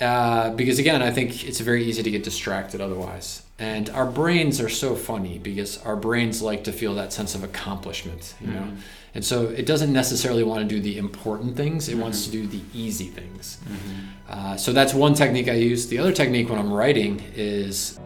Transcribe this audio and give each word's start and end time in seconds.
Uh, 0.00 0.50
because 0.54 0.78
again, 0.78 1.02
I 1.02 1.10
think 1.10 1.46
it's 1.46 1.60
very 1.60 1.84
easy 1.84 2.02
to 2.02 2.10
get 2.10 2.22
distracted 2.22 2.80
otherwise. 2.80 3.42
And 3.58 3.90
our 3.90 4.06
brains 4.06 4.58
are 4.58 4.70
so 4.70 4.96
funny 4.96 5.38
because 5.38 5.76
our 5.82 5.94
brains 5.94 6.40
like 6.40 6.64
to 6.64 6.72
feel 6.72 6.94
that 6.94 7.12
sense 7.12 7.34
of 7.34 7.44
accomplishment, 7.44 8.34
you 8.40 8.46
know. 8.46 8.66
And 9.14 9.22
so 9.22 9.48
it 9.48 9.66
doesn't 9.66 9.92
necessarily 9.92 10.42
want 10.42 10.66
to 10.66 10.74
do 10.74 10.80
the 10.80 10.96
important 10.96 11.56
things; 11.56 11.90
it 11.90 11.96
wants 11.96 12.24
to 12.24 12.30
do 12.30 12.46
the 12.46 12.62
easy 12.72 13.08
things. 13.08 13.58
Uh, 14.30 14.56
so 14.56 14.72
that's 14.72 14.94
one 14.94 15.12
technique 15.12 15.48
I 15.48 15.54
use. 15.54 15.88
The 15.88 15.98
other 15.98 16.12
technique 16.12 16.48
when 16.48 16.58
I'm 16.58 16.72
writing 16.72 17.22
is 17.34 17.98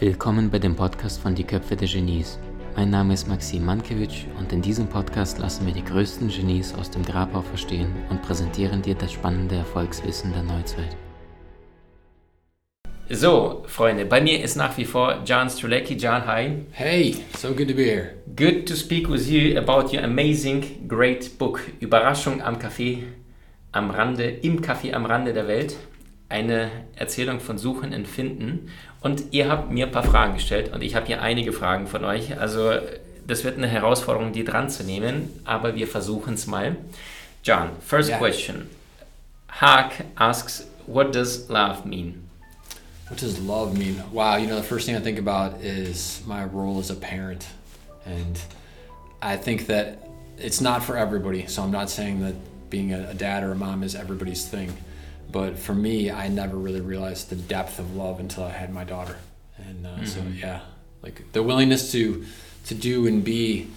Willkommen 0.00 0.50
bei 0.50 0.58
dem 0.58 0.76
Podcast 0.76 1.22
von 1.22 1.34
Die 1.34 1.44
Köpfe 1.44 1.74
der 1.74 1.88
Genies. 1.88 2.38
Mein 2.76 2.90
Name 2.90 3.14
ist 3.14 3.26
Maxim 3.26 3.64
Mankewitsch 3.64 4.24
und 4.38 4.52
in 4.52 4.62
diesem 4.62 4.86
Podcast 4.86 5.38
lassen 5.38 5.66
wir 5.66 5.72
die 5.72 5.84
größten 5.84 6.28
Genies 6.28 6.74
aus 6.74 6.90
dem 6.90 7.04
Grabau 7.04 7.42
verstehen 7.42 7.92
und 8.08 8.22
präsentieren 8.22 8.82
dir 8.82 8.94
das 8.94 9.12
spannende 9.12 9.56
Erfolgswissen 9.56 10.32
der 10.32 10.42
Neuzeit. 10.42 10.96
So, 13.10 13.64
Freunde, 13.66 14.04
bei 14.04 14.20
mir 14.20 14.42
ist 14.42 14.56
nach 14.56 14.76
wie 14.76 14.84
vor 14.84 15.22
John 15.24 15.48
Strulecki. 15.48 15.94
John, 15.94 16.26
hi. 16.26 16.66
hey, 16.72 17.16
so 17.36 17.54
good 17.54 17.68
to 17.68 17.74
be 17.74 17.84
here. 17.84 18.14
Good 18.36 18.66
to 18.68 18.74
speak 18.74 19.08
with 19.08 19.30
you 19.30 19.58
about 19.58 19.94
your 19.94 20.04
amazing, 20.04 20.86
great 20.86 21.38
book. 21.38 21.60
Überraschung 21.80 22.42
am 22.42 22.58
Café 22.58 23.04
am 23.72 23.90
Rande, 23.90 24.24
im 24.42 24.60
Café 24.60 24.92
am 24.92 25.06
Rande 25.06 25.32
der 25.32 25.48
Welt. 25.48 25.76
Eine 26.28 26.70
Erzählung 26.96 27.40
von 27.40 27.58
Suchen 27.58 27.94
und 27.94 28.06
Finden. 28.06 28.70
Und 29.00 29.32
ihr 29.32 29.48
habt 29.48 29.70
mir 29.70 29.86
ein 29.86 29.92
paar 29.92 30.02
Fragen 30.02 30.34
gestellt 30.34 30.72
und 30.72 30.82
ich 30.82 30.94
habe 30.94 31.06
hier 31.06 31.22
einige 31.22 31.52
Fragen 31.52 31.86
von 31.86 32.04
euch. 32.04 32.38
Also, 32.38 32.72
das 33.26 33.44
wird 33.44 33.56
eine 33.56 33.68
Herausforderung, 33.68 34.32
die 34.32 34.44
dran 34.44 34.68
zu 34.68 34.82
nehmen, 34.84 35.30
aber 35.44 35.74
wir 35.74 35.86
versuchen 35.86 36.34
es 36.34 36.46
mal. 36.46 36.76
John, 37.44 37.70
first 37.80 38.08
Yeah. 38.10 38.18
question. 38.18 38.68
Haag 39.48 40.04
asks, 40.16 40.66
what 40.86 41.14
does 41.14 41.48
love 41.48 41.86
mean? 41.86 42.28
What 43.08 43.20
does 43.22 43.38
love 43.38 43.78
mean? 43.78 44.02
Wow, 44.12 44.36
you 44.36 44.46
know, 44.46 44.56
the 44.56 44.62
first 44.62 44.86
thing 44.86 44.96
I 44.96 45.00
think 45.00 45.18
about 45.18 45.62
is 45.62 46.20
my 46.26 46.44
role 46.44 46.78
as 46.78 46.90
a 46.90 46.94
parent. 46.94 47.46
And 48.04 48.38
I 49.22 49.36
think 49.36 49.66
that 49.68 49.98
it's 50.36 50.60
not 50.60 50.82
for 50.82 50.96
everybody. 50.96 51.46
So 51.46 51.62
I'm 51.62 51.70
not 51.70 51.88
saying 51.88 52.20
that 52.20 52.34
being 52.68 52.92
a 52.92 53.14
dad 53.14 53.42
or 53.44 53.52
a 53.52 53.54
mom 53.54 53.82
is 53.82 53.94
everybody's 53.94 54.46
thing. 54.46 54.72
But 55.30 55.58
for 55.58 55.74
me, 55.74 56.10
I 56.10 56.28
never 56.28 56.56
really 56.56 56.80
realized 56.80 57.28
the 57.30 57.36
depth 57.36 57.78
of 57.78 57.94
love 57.96 58.18
until 58.20 58.44
I 58.44 58.50
had 58.50 58.72
my 58.72 58.84
daughter. 58.84 59.16
And 59.58 59.86
uh, 59.86 60.04
so, 60.06 60.22
yeah, 60.34 60.60
like 61.02 61.32
the 61.32 61.42
willingness 61.42 61.92
to, 61.92 62.24
to 62.66 62.74
do 62.74 63.06
and 63.06 63.22
be 63.22 63.68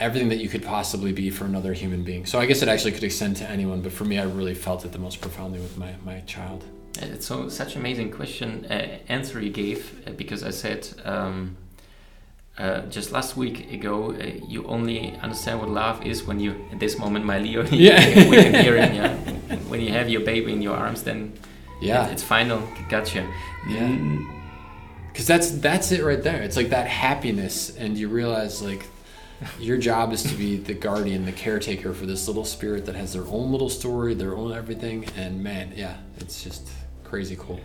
everything 0.00 0.28
that 0.30 0.38
you 0.38 0.48
could 0.48 0.64
possibly 0.64 1.12
be 1.12 1.30
for 1.30 1.44
another 1.44 1.72
human 1.72 2.04
being. 2.04 2.24
So 2.26 2.38
I 2.38 2.46
guess 2.46 2.62
it 2.62 2.68
actually 2.68 2.92
could 2.92 3.04
extend 3.04 3.36
to 3.36 3.48
anyone. 3.50 3.82
But 3.82 3.92
for 3.92 4.04
me, 4.04 4.18
I 4.18 4.24
really 4.24 4.54
felt 4.54 4.84
it 4.84 4.92
the 4.92 4.98
most 4.98 5.20
profoundly 5.20 5.60
with 5.60 5.76
my, 5.76 5.92
my 6.04 6.20
child. 6.20 6.64
Uh, 7.02 7.06
It's 7.06 7.26
so 7.26 7.48
such 7.48 7.76
amazing 7.76 8.10
question 8.12 8.64
uh, 8.70 8.98
answer 9.08 9.40
you 9.40 9.50
gave 9.50 10.02
uh, 10.06 10.12
because 10.12 10.42
I 10.42 10.50
said 10.50 10.88
um, 11.04 11.56
uh, 12.56 12.82
just 12.82 13.10
last 13.12 13.36
week 13.36 13.72
ago 13.72 14.12
uh, 14.12 14.46
you 14.48 14.64
only 14.66 15.16
understand 15.16 15.58
what 15.60 15.68
love 15.70 16.06
is 16.06 16.22
when 16.24 16.38
you 16.40 16.54
at 16.72 16.78
this 16.78 16.96
moment 16.98 17.24
my 17.24 17.38
Leo 17.40 17.64
Yeah. 17.64 18.28
we 18.30 18.36
can 18.36 18.54
hear 18.54 18.76
him 18.76 18.94
yeah 18.94 19.33
when 19.68 19.80
you 19.80 19.90
have 19.92 20.08
your 20.08 20.22
baby 20.22 20.52
in 20.52 20.62
your 20.62 20.76
arms 20.76 21.02
then 21.02 21.32
Yeah. 21.80 22.06
it- 22.06 22.12
it's 22.12 22.22
final. 22.22 22.62
Gotcha. 22.88 23.26
Yeah. 23.68 23.96
Because 25.12 25.26
that's 25.26 25.50
that's 25.52 25.92
it 25.92 26.02
right 26.02 26.22
there. 26.22 26.42
It's 26.42 26.56
like 26.56 26.70
that 26.70 26.86
happiness 26.88 27.74
and 27.76 27.96
you 27.96 28.08
realize 28.08 28.62
like 28.62 28.84
your 29.60 29.76
job 29.76 30.12
is 30.12 30.22
to 30.22 30.34
be 30.34 30.56
the 30.56 30.74
guardian 30.74 31.24
the 31.24 31.32
caretaker 31.32 31.92
for 31.92 32.06
this 32.06 32.26
little 32.28 32.44
spirit 32.44 32.86
that 32.86 32.94
has 32.94 33.12
their 33.12 33.26
own 33.26 33.50
little 33.52 33.68
story 33.68 34.14
their 34.14 34.34
own 34.36 34.52
everything 34.52 35.04
and 35.16 35.42
man 35.42 35.72
yeah 35.76 35.96
it's 36.18 36.42
just 36.42 36.68
crazy 37.04 37.36
cool. 37.38 37.60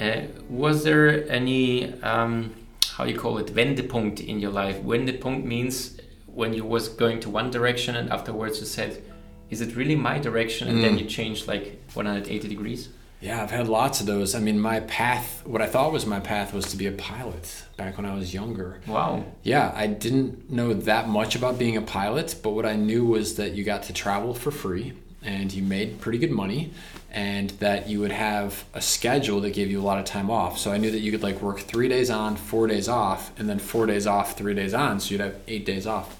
Uh, 0.00 0.22
was 0.48 0.84
there 0.84 1.28
any 1.30 1.92
um, 2.02 2.54
how 2.94 3.04
you 3.04 3.16
call 3.18 3.38
it 3.38 3.48
Wendepunkt 3.54 4.20
in 4.26 4.38
your 4.40 4.50
life? 4.52 4.76
Wendepunkt 4.82 5.44
means 5.44 5.98
when 6.26 6.54
you 6.54 6.64
was 6.64 6.88
going 6.88 7.18
to 7.20 7.28
one 7.30 7.50
direction 7.50 7.96
and 7.96 8.10
afterwards 8.10 8.60
you 8.60 8.66
said 8.66 9.02
is 9.50 9.60
it 9.60 9.74
really 9.76 9.96
my 9.96 10.18
direction 10.18 10.68
and 10.68 10.82
then 10.84 10.94
Mm. 10.96 11.00
you 11.00 11.06
change 11.06 11.46
like 11.46 11.80
180 11.94 12.48
degrees 12.48 12.88
yeah 13.20 13.42
i've 13.42 13.50
had 13.50 13.66
lots 13.68 14.00
of 14.00 14.06
those 14.06 14.34
i 14.34 14.38
mean 14.40 14.58
my 14.60 14.78
path 14.80 15.42
what 15.46 15.60
i 15.62 15.66
thought 15.66 15.90
was 15.92 16.06
my 16.06 16.20
path 16.20 16.52
was 16.52 16.66
to 16.66 16.76
be 16.76 16.86
a 16.86 16.92
pilot 16.92 17.64
back 17.76 17.96
when 17.96 18.06
i 18.06 18.14
was 18.14 18.32
younger 18.34 18.80
wow 18.86 19.24
Yeah, 19.42 19.72
I 19.74 19.86
didn't 19.86 20.50
know 20.50 20.72
that 20.74 21.08
much 21.08 21.34
about 21.34 21.58
being 21.58 21.76
a 21.76 21.82
pilot, 21.82 22.36
but 22.42 22.50
what 22.50 22.66
I 22.66 22.76
knew 22.76 23.04
was 23.06 23.36
that 23.36 23.52
you 23.56 23.64
got 23.64 23.82
to 23.84 23.92
travel 23.92 24.34
for 24.34 24.50
free 24.50 24.92
and 25.22 25.52
you 25.52 25.62
made 25.62 26.00
pretty 26.00 26.18
good 26.18 26.30
money 26.30 26.70
and 27.10 27.50
that 27.60 27.88
you 27.88 27.98
would 28.00 28.12
have 28.12 28.64
a 28.74 28.80
schedule 28.82 29.40
that 29.40 29.50
gave 29.54 29.70
you 29.70 29.80
a 29.80 29.86
lot 29.90 29.98
of 29.98 30.04
time 30.04 30.30
off. 30.30 30.58
So 30.58 30.70
I 30.70 30.76
knew 30.76 30.90
that 30.90 31.00
you 31.00 31.10
could 31.10 31.22
like 31.22 31.40
work 31.40 31.60
3 31.60 31.88
days 31.88 32.10
on, 32.10 32.36
4 32.36 32.66
days 32.66 32.88
off 32.88 33.32
and 33.38 33.48
then 33.48 33.58
4 33.58 33.86
days 33.86 34.06
off, 34.06 34.36
3 34.36 34.54
days 34.54 34.74
on, 34.74 35.00
so 35.00 35.06
you'd 35.12 35.20
have 35.22 35.36
8 35.48 35.64
days 35.64 35.86
off. 35.86 36.17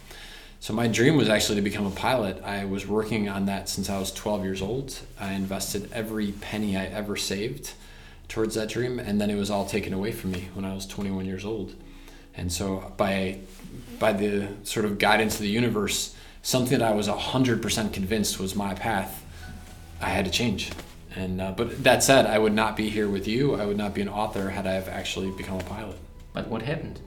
So 0.60 0.74
my 0.74 0.88
dream 0.88 1.16
was 1.16 1.28
actually 1.28 1.56
to 1.56 1.62
become 1.62 1.86
a 1.86 1.90
pilot. 1.90 2.42
I 2.42 2.64
was 2.64 2.86
working 2.86 3.28
on 3.28 3.46
that 3.46 3.68
since 3.68 3.88
I 3.88 3.98
was 3.98 4.12
12 4.12 4.44
years 4.44 4.60
old. 4.60 4.98
I 5.18 5.32
invested 5.32 5.90
every 5.92 6.32
penny 6.32 6.76
I 6.76 6.86
ever 6.86 7.16
saved 7.16 7.72
towards 8.28 8.56
that 8.56 8.68
dream 8.68 8.98
and 8.98 9.20
then 9.20 9.30
it 9.30 9.36
was 9.36 9.50
all 9.50 9.66
taken 9.66 9.92
away 9.92 10.12
from 10.12 10.32
me 10.32 10.48
when 10.54 10.64
I 10.64 10.74
was 10.74 10.86
21 10.86 11.26
years 11.26 11.44
old. 11.44 11.74
And 12.36 12.52
so 12.52 12.92
by 12.96 13.38
by 13.98 14.12
the 14.12 14.48
sort 14.62 14.86
of 14.86 14.98
guidance 14.98 15.34
of 15.34 15.40
the 15.40 15.48
universe, 15.48 16.14
something 16.42 16.78
that 16.78 16.88
I 16.88 16.94
was 16.94 17.08
100% 17.08 17.92
convinced 17.92 18.38
was 18.38 18.54
my 18.54 18.74
path, 18.74 19.24
I 20.00 20.10
had 20.10 20.24
to 20.24 20.30
change. 20.30 20.70
And 21.16 21.40
uh, 21.40 21.52
but 21.52 21.82
that 21.82 22.02
said, 22.02 22.26
I 22.26 22.38
would 22.38 22.52
not 22.52 22.76
be 22.76 22.90
here 22.90 23.08
with 23.08 23.26
you. 23.26 23.54
I 23.54 23.66
would 23.66 23.76
not 23.76 23.94
be 23.94 24.02
an 24.02 24.08
author 24.08 24.50
had 24.50 24.66
I 24.66 24.74
have 24.74 24.88
actually 24.88 25.30
become 25.32 25.58
a 25.58 25.64
pilot. 25.64 25.98
But 26.32 26.48
what 26.48 26.62
happened? 26.62 27.00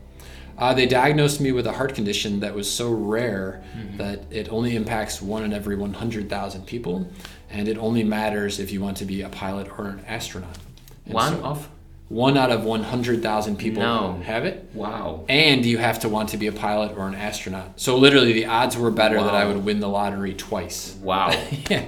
Uh, 0.58 0.74
they 0.74 0.86
diagnosed 0.86 1.42
me 1.42 1.52
with 1.52 1.66
a 1.68 1.72
heart 1.74 1.96
condition 1.96 2.40
that 2.42 2.54
was 2.54 2.70
so 2.70 2.92
rare 2.92 3.64
that 3.98 4.24
it 4.32 4.50
only 4.52 4.76
impacts 4.76 5.22
one 5.22 5.44
in 5.44 5.54
every 5.54 5.76
100,000 5.76 6.66
people, 6.66 7.08
and 7.50 7.68
it 7.68 7.78
only 7.78 8.04
matters 8.04 8.60
if 8.60 8.72
you 8.72 8.82
want 8.82 8.98
to 8.98 9.06
be 9.06 9.22
a 9.22 9.30
pilot 9.30 9.68
or 9.78 9.88
an 9.88 10.02
astronaut. 10.08 10.58
And 11.06 11.14
One 11.14 11.34
so- 11.38 11.44
of? 11.44 11.70
one 12.10 12.38
out 12.38 12.52
of 12.52 12.66
100,000 12.66 13.56
people 13.58 13.82
No. 13.82 14.20
have 14.26 14.44
it. 14.44 14.70
Wow. 14.74 15.24
And 15.30 15.66
you 15.66 15.78
have 15.78 16.00
to 16.00 16.10
want 16.10 16.28
to 16.30 16.38
be 16.38 16.48
a 16.48 16.52
pilot 16.52 16.92
or 16.98 17.08
an 17.08 17.16
astronaut. 17.16 17.80
So 17.80 17.96
literally, 17.98 18.34
the 18.34 18.48
odds 18.48 18.76
were 18.78 18.92
better 18.92 19.16
that 19.16 19.34
I 19.34 19.46
would 19.46 19.64
win 19.64 19.80
the 19.80 19.88
lottery 19.88 20.34
twice. 20.34 20.94
Wow. 21.02 21.32
yeah. 21.70 21.86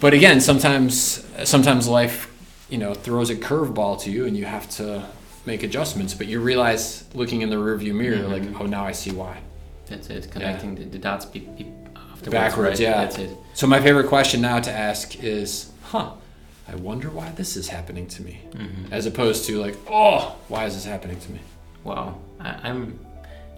But 0.00 0.12
again, 0.12 0.42
sometimes 0.42 1.24
sometimes 1.44 1.88
life, 1.88 2.30
you 2.68 2.76
know, 2.76 2.92
throws 2.92 3.30
a 3.30 3.36
curveball 3.36 3.98
to 4.02 4.10
you, 4.10 4.26
and 4.26 4.36
you 4.36 4.44
have 4.44 4.68
to 4.72 5.06
make 5.48 5.64
adjustments. 5.64 6.14
But 6.14 6.28
you 6.28 6.38
realize, 6.40 7.04
looking 7.14 7.42
in 7.42 7.50
the 7.50 7.56
rearview 7.56 7.92
mirror, 7.94 8.22
like, 8.28 8.44
oh, 8.60 8.66
now 8.66 8.84
I 8.86 8.92
see 8.92 9.10
why. 9.10 9.38
That's 9.86 10.08
it. 10.10 10.30
Connecting 10.30 10.76
the, 10.76 10.84
the 10.84 10.98
dots 10.98 11.24
be, 11.24 11.40
be 11.40 11.66
afterwards. 11.96 12.28
Backwards, 12.30 12.70
right? 12.80 12.88
yeah. 12.88 13.04
That's 13.04 13.18
it. 13.18 13.30
So 13.54 13.66
my 13.66 13.80
favorite 13.80 14.06
question 14.08 14.40
now 14.40 14.60
to 14.60 14.70
ask 14.70 15.04
is, 15.24 15.70
huh? 15.82 16.12
I 16.70 16.74
wonder 16.76 17.08
why 17.08 17.30
this 17.40 17.56
is 17.56 17.66
happening 17.68 18.06
to 18.08 18.22
me, 18.22 18.34
as 18.90 19.06
opposed 19.06 19.46
to 19.46 19.58
like, 19.58 19.74
oh, 19.88 20.36
why 20.48 20.66
is 20.66 20.74
this 20.74 20.84
happening 20.84 21.18
to 21.18 21.32
me? 21.32 21.40
Wow. 21.82 22.18
I, 22.38 22.50
I'm 22.68 22.98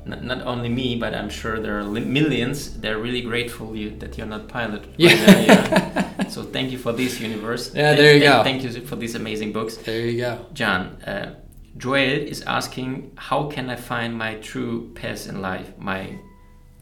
not, 0.05 0.23
not 0.23 0.41
only 0.43 0.69
me, 0.69 0.95
but 0.95 1.12
I'm 1.12 1.29
sure 1.29 1.59
there 1.59 1.77
are 1.81 1.83
li- 1.83 2.05
millions. 2.05 2.79
They're 2.81 2.99
really 2.99 3.23
grateful 3.23 3.75
you, 3.75 3.91
that 3.99 4.17
you're 4.17 4.29
not 4.29 4.47
pilot. 4.47 4.83
right 4.87 4.95
Yeah. 4.97 5.15
now, 5.27 5.41
yeah. 5.49 6.29
so 6.29 6.45
thank 6.45 6.71
you 6.71 6.79
for 6.79 6.93
this 6.93 7.19
universe. 7.19 7.65
Yeah, 7.75 7.89
Thank- 7.89 7.99
there 7.99 8.15
you 8.15 8.21
go. 8.21 8.45
Thank 8.45 8.62
you 8.62 8.71
for 8.87 8.95
these 8.95 9.17
amazing 9.17 9.50
books. 9.53 9.77
There 9.77 10.06
you 10.06 10.19
go. 10.27 10.47
John, 10.55 10.81
uh, 11.05 11.34
Joel 11.76 12.28
is 12.28 12.42
asking, 12.42 13.12
how 13.16 13.48
can 13.48 13.70
I 13.70 13.76
find 13.76 14.16
my 14.16 14.34
true 14.36 14.91
path 14.94 15.28
in 15.28 15.41
life, 15.41 15.72
my 15.78 16.19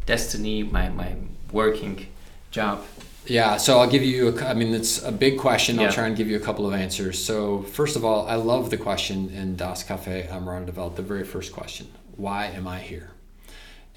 destiny, 0.06 0.62
my, 0.62 0.88
my 0.88 1.14
working 1.52 2.06
job? 2.50 2.84
Yeah, 3.26 3.58
so 3.58 3.78
I'll 3.78 3.90
give 3.90 4.02
you. 4.02 4.28
a, 4.28 4.44
I 4.46 4.54
mean, 4.54 4.74
it's 4.74 5.02
a 5.02 5.12
big 5.12 5.38
question. 5.38 5.78
I'll 5.78 5.92
try 5.92 6.06
and 6.06 6.16
give 6.16 6.28
you 6.28 6.36
a 6.36 6.40
couple 6.40 6.66
of 6.66 6.72
answers. 6.72 7.22
So 7.22 7.62
first 7.62 7.94
of 7.94 8.04
all, 8.04 8.26
I 8.26 8.36
love 8.36 8.70
the 8.70 8.78
question 8.78 9.28
in 9.30 9.56
Das 9.56 9.82
Cafe 9.82 10.26
am 10.30 10.48
Rande 10.48 10.66
der 10.66 10.72
Welt 10.72 10.96
the 10.96 11.02
very 11.02 11.24
first 11.24 11.52
question: 11.52 11.88
Why 12.16 12.46
am 12.46 12.66
I 12.66 12.78
here? 12.78 13.10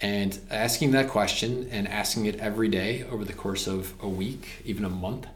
And 0.01 0.37
asking 0.49 0.91
that 0.91 1.07
question 1.07 1.69
and 1.71 1.87
asking 1.87 2.25
it 2.25 2.39
every 2.39 2.67
day 2.67 3.05
over 3.09 3.23
the 3.23 3.33
course 3.33 3.67
of 3.67 3.93
a 4.01 4.09
week, 4.09 4.63
even 4.65 4.83
a 4.83 4.89
month, 4.89 5.27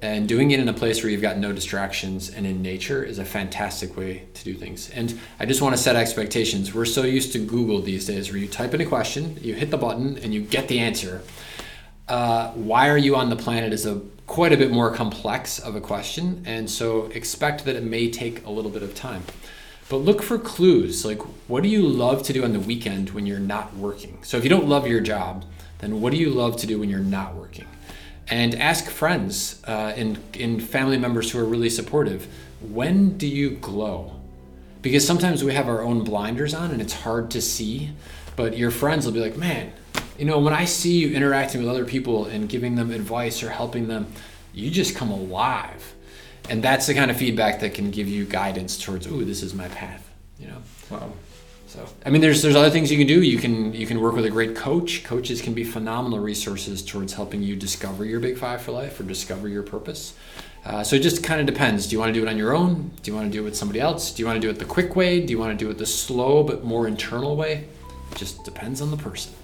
and 0.00 0.28
doing 0.28 0.52
it 0.52 0.60
in 0.60 0.68
a 0.68 0.72
place 0.72 1.02
where 1.02 1.10
you've 1.10 1.22
got 1.22 1.38
no 1.38 1.52
distractions 1.52 2.30
and 2.30 2.46
in 2.46 2.62
nature 2.62 3.02
is 3.02 3.18
a 3.18 3.24
fantastic 3.24 3.96
way 3.96 4.24
to 4.34 4.44
do 4.44 4.54
things. 4.54 4.90
And 4.90 5.18
I 5.40 5.46
just 5.46 5.60
want 5.60 5.76
to 5.76 5.82
set 5.82 5.96
expectations. 5.96 6.72
We're 6.72 6.84
so 6.84 7.02
used 7.02 7.32
to 7.32 7.38
Google 7.38 7.80
these 7.80 8.06
days 8.06 8.30
where 8.30 8.38
you 8.38 8.46
type 8.46 8.74
in 8.74 8.80
a 8.80 8.86
question, 8.86 9.36
you 9.40 9.54
hit 9.54 9.70
the 9.70 9.76
button, 9.76 10.18
and 10.18 10.32
you 10.32 10.40
get 10.42 10.68
the 10.68 10.78
answer. 10.78 11.22
Uh, 12.06 12.52
why 12.52 12.88
are 12.88 12.96
you 12.96 13.16
on 13.16 13.28
the 13.28 13.36
planet 13.36 13.72
is 13.72 13.86
a 13.86 14.00
quite 14.26 14.52
a 14.52 14.56
bit 14.56 14.70
more 14.70 14.94
complex 14.94 15.58
of 15.58 15.74
a 15.74 15.80
question, 15.80 16.42
and 16.46 16.70
so 16.70 17.06
expect 17.06 17.64
that 17.64 17.74
it 17.76 17.82
may 17.82 18.10
take 18.10 18.44
a 18.44 18.50
little 18.50 18.70
bit 18.70 18.82
of 18.82 18.94
time. 18.94 19.24
But 19.88 19.96
look 19.96 20.22
for 20.22 20.38
clues. 20.38 21.04
Like, 21.04 21.22
what 21.48 21.62
do 21.62 21.68
you 21.68 21.82
love 21.82 22.22
to 22.24 22.32
do 22.34 22.44
on 22.44 22.52
the 22.52 22.60
weekend 22.60 23.10
when 23.10 23.24
you're 23.24 23.38
not 23.38 23.74
working? 23.74 24.18
So 24.22 24.36
if 24.36 24.44
you 24.44 24.50
don't 24.50 24.68
love 24.68 24.86
your 24.86 25.00
job, 25.00 25.46
then 25.78 26.02
what 26.02 26.12
do 26.12 26.18
you 26.18 26.28
love 26.28 26.58
to 26.58 26.66
do 26.66 26.78
when 26.78 26.90
you're 26.90 27.00
not 27.00 27.34
working? 27.34 27.66
And 28.30 28.54
ask 28.54 28.90
friends 28.90 29.62
uh, 29.66 29.92
and, 29.96 30.18
and 30.38 30.62
family 30.62 30.98
members 30.98 31.30
who 31.30 31.38
are 31.38 31.44
really 31.44 31.70
supportive 31.70 32.28
when 32.60 33.16
do 33.16 33.26
you 33.26 33.50
glow? 33.50 34.20
Because 34.82 35.06
sometimes 35.06 35.44
we 35.44 35.54
have 35.54 35.68
our 35.68 35.82
own 35.82 36.04
blinders 36.04 36.54
on 36.54 36.70
and 36.70 36.80
it's 36.80 36.92
hard 36.92 37.30
to 37.32 37.40
see, 37.40 37.90
but 38.36 38.56
your 38.56 38.70
friends 38.70 39.06
will 39.06 39.12
be 39.12 39.20
like, 39.20 39.36
man, 39.36 39.72
you 40.18 40.24
know, 40.24 40.38
when 40.38 40.52
I 40.52 40.64
see 40.64 40.98
you 40.98 41.14
interacting 41.14 41.60
with 41.60 41.70
other 41.70 41.84
people 41.84 42.26
and 42.26 42.48
giving 42.48 42.74
them 42.74 42.90
advice 42.90 43.42
or 43.42 43.50
helping 43.50 43.88
them, 43.88 44.06
you 44.52 44.70
just 44.70 44.96
come 44.96 45.10
alive. 45.10 45.94
And 46.48 46.62
that's 46.62 46.86
the 46.86 46.94
kind 46.94 47.10
of 47.10 47.16
feedback 47.16 47.60
that 47.60 47.74
can 47.74 47.90
give 47.90 48.08
you 48.08 48.24
guidance 48.24 48.78
towards, 48.78 49.06
ooh, 49.06 49.24
this 49.24 49.42
is 49.42 49.54
my 49.54 49.68
path, 49.68 50.08
you 50.38 50.48
know? 50.48 50.62
Wow. 50.90 51.12
So 51.68 51.86
I 52.06 52.08
mean, 52.08 52.22
there's 52.22 52.40
there's 52.42 52.56
other 52.56 52.70
things 52.70 52.90
you 52.90 52.96
can 52.96 53.06
do. 53.06 53.22
You 53.22 53.36
can 53.38 53.74
you 53.74 53.86
can 53.86 54.00
work 54.00 54.14
with 54.14 54.24
a 54.24 54.30
great 54.30 54.56
coach. 54.56 55.04
Coaches 55.04 55.42
can 55.42 55.52
be 55.52 55.64
phenomenal 55.64 56.18
resources 56.18 56.82
towards 56.82 57.12
helping 57.12 57.42
you 57.42 57.56
discover 57.56 58.06
your 58.06 58.20
big 58.20 58.38
five 58.38 58.62
for 58.62 58.72
life 58.72 58.98
or 58.98 59.02
discover 59.02 59.48
your 59.48 59.62
purpose. 59.62 60.14
Uh, 60.64 60.82
so 60.82 60.96
it 60.96 61.02
just 61.02 61.22
kind 61.22 61.40
of 61.40 61.46
depends. 61.46 61.86
Do 61.86 61.92
you 61.92 61.98
want 62.00 62.08
to 62.14 62.18
do 62.18 62.26
it 62.26 62.28
on 62.28 62.38
your 62.38 62.54
own? 62.56 62.90
Do 63.02 63.10
you 63.10 63.14
want 63.14 63.30
to 63.30 63.32
do 63.32 63.42
it 63.42 63.44
with 63.44 63.56
somebody 63.56 63.80
else? 63.80 64.12
Do 64.12 64.22
you 64.22 64.26
want 64.26 64.36
to 64.36 64.40
do 64.40 64.50
it 64.50 64.58
the 64.58 64.64
quick 64.64 64.96
way? 64.96 65.20
Do 65.24 65.30
you 65.30 65.38
want 65.38 65.56
to 65.58 65.62
do 65.64 65.70
it 65.70 65.76
the 65.76 65.86
slow 65.86 66.42
but 66.42 66.64
more 66.64 66.88
internal 66.88 67.36
way? 67.36 67.68
It 68.12 68.16
just 68.16 68.44
depends 68.44 68.80
on 68.80 68.90
the 68.90 68.96
person. 68.96 69.34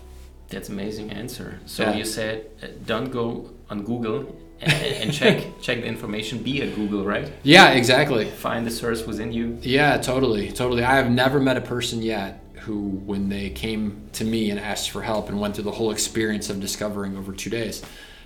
That's 0.48 0.70
amazing 0.70 1.10
answer. 1.10 1.60
So 1.66 1.82
Yeah. 1.82 1.94
you 1.94 2.04
said 2.04 2.46
uh, 2.62 2.68
don't 2.86 3.10
go 3.10 3.50
on 3.68 3.82
Google 3.84 4.34
and, 4.64 4.72
and 5.02 5.12
check 5.12 5.60
check 5.60 5.80
the 5.80 5.86
information. 5.86 6.42
Be 6.42 6.62
at 6.62 6.74
Google, 6.74 7.04
right? 7.04 7.32
Yeah, 7.42 7.70
exactly. 7.70 8.26
Find 8.26 8.66
the 8.66 8.70
source 8.70 9.06
within 9.06 9.32
you. 9.32 9.58
Yeah, 9.62 9.98
totally, 9.98 10.50
totally. 10.50 10.84
I 10.84 10.96
have 10.96 11.10
never 11.10 11.40
met 11.40 11.56
a 11.56 11.60
person 11.60 12.02
yet 12.02 12.40
who, 12.60 12.80
when 12.80 13.28
they 13.28 13.50
came 13.50 14.08
to 14.12 14.24
me 14.24 14.50
and 14.50 14.58
asked 14.58 14.90
for 14.90 15.02
help 15.02 15.28
and 15.28 15.38
went 15.40 15.54
through 15.54 15.64
the 15.64 15.72
whole 15.72 15.90
experience 15.90 16.48
of 16.48 16.60
discovering 16.60 17.16
over 17.16 17.32
two 17.32 17.50
days, 17.50 17.84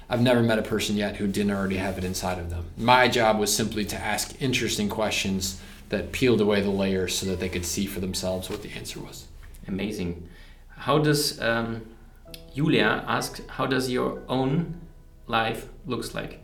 I've 0.08 0.22
never 0.22 0.42
met 0.42 0.58
a 0.58 0.62
person 0.62 0.96
yet 0.96 1.16
who 1.16 1.26
didn't 1.26 1.50
already 1.50 1.76
have 1.76 1.98
it 1.98 2.04
inside 2.04 2.38
of 2.38 2.48
them. 2.48 2.66
My 2.76 3.08
job 3.08 3.38
was 3.38 3.54
simply 3.54 3.84
to 3.86 3.96
ask 3.96 4.40
interesting 4.40 4.88
questions 4.88 5.60
that 5.88 6.12
peeled 6.12 6.40
away 6.40 6.60
the 6.60 6.70
layers 6.70 7.16
so 7.16 7.26
that 7.26 7.40
they 7.40 7.48
could 7.48 7.64
see 7.64 7.86
for 7.86 8.00
themselves 8.00 8.48
what 8.48 8.62
the 8.62 8.70
answer 8.72 9.00
was. 9.00 9.26
Amazing. 9.66 10.28
How 10.68 10.98
does 10.98 11.40
um, 11.40 11.82
Julia 12.54 13.04
ask? 13.06 13.46
How 13.48 13.66
does 13.66 13.90
your 13.90 14.22
own 14.28 14.80
life 15.28 15.68
looks 15.86 16.14
like? 16.14 16.40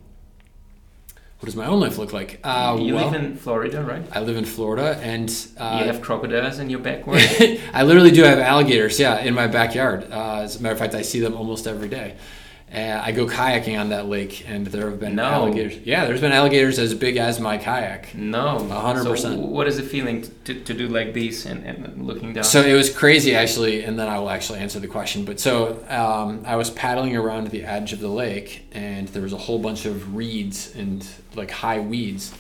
What 1.45 1.47
does 1.47 1.57
my 1.57 1.67
own 1.67 1.81
life 1.81 1.99
look 1.99 2.13
like? 2.13 2.41
Uh, 2.43 2.79
you 2.81 2.95
well, 2.95 3.11
live 3.11 3.23
in 3.23 3.37
Florida, 3.37 3.83
right? 3.83 4.03
I 4.13 4.21
live 4.21 4.37
in 4.37 4.47
Florida, 4.47 4.99
and 5.03 5.29
uh, 5.59 5.79
you 5.81 5.93
have 5.93 6.01
crocodiles 6.01 6.59
in 6.59 6.71
your 6.71 6.81
backyard. 6.81 7.21
I 7.75 7.83
literally 7.83 8.13
do 8.13 8.23
have 8.23 8.39
alligators, 8.39 8.99
yeah, 8.99 9.19
in 9.19 9.35
my 9.35 9.47
backyard. 9.47 10.11
Uh, 10.11 10.39
as 10.39 10.57
a 10.57 10.63
matter 10.63 10.73
of 10.73 10.79
fact, 10.79 10.95
I 10.95 11.03
see 11.03 11.21
them 11.21 11.35
almost 11.35 11.67
every 11.67 11.89
day. 11.89 12.17
Uh, 12.75 13.01
I 13.05 13.13
go 13.13 13.27
kayaking 13.27 13.79
on 13.79 13.91
that 13.91 14.07
lake, 14.09 14.45
and 14.49 14.67
there 14.67 14.91
have 14.91 14.99
been 14.99 15.15
No. 15.15 15.23
alligators. 15.25 15.79
Yeah, 15.85 16.07
there's 16.07 16.21
been 16.21 16.33
alligators 16.33 16.79
as 16.81 16.93
big 16.93 17.17
as 17.17 17.39
my 17.39 17.57
kayak. 17.57 18.15
no, 18.17 18.59
hundred 18.69 19.05
So 19.05 19.11
percent. 19.11 19.41
what 19.41 19.69
is 19.69 19.77
the 19.77 19.85
feeling 19.85 20.29
to, 20.45 20.55
to 20.55 20.75
do 20.75 20.89
like 20.89 21.15
this 21.15 21.47
and, 21.47 21.65
and 21.65 22.05
looking 22.05 22.33
down? 22.33 22.43
So 22.43 22.63
it 22.63 22.73
was 22.73 22.91
crazy, 22.93 23.35
actually, 23.37 23.85
and 23.85 23.97
then 23.97 24.09
I 24.09 24.19
will 24.19 24.31
actually 24.31 24.59
answer 24.59 24.81
the 24.81 24.89
question. 24.89 25.25
But 25.25 25.39
so 25.39 25.85
um, 25.89 26.43
I 26.45 26.57
was 26.57 26.71
paddling 26.71 27.17
around 27.17 27.49
the 27.51 27.63
edge 27.65 27.93
of 27.93 28.01
the 28.01 28.09
lake, 28.09 28.67
and 28.73 29.07
there 29.09 29.23
was 29.23 29.33
a 29.33 29.39
whole 29.39 29.61
bunch 29.61 29.87
of 29.87 30.17
reeds 30.17 30.75
and 30.75 31.07
like 31.37 31.53
high 31.53 31.79
weeds. 31.79 32.35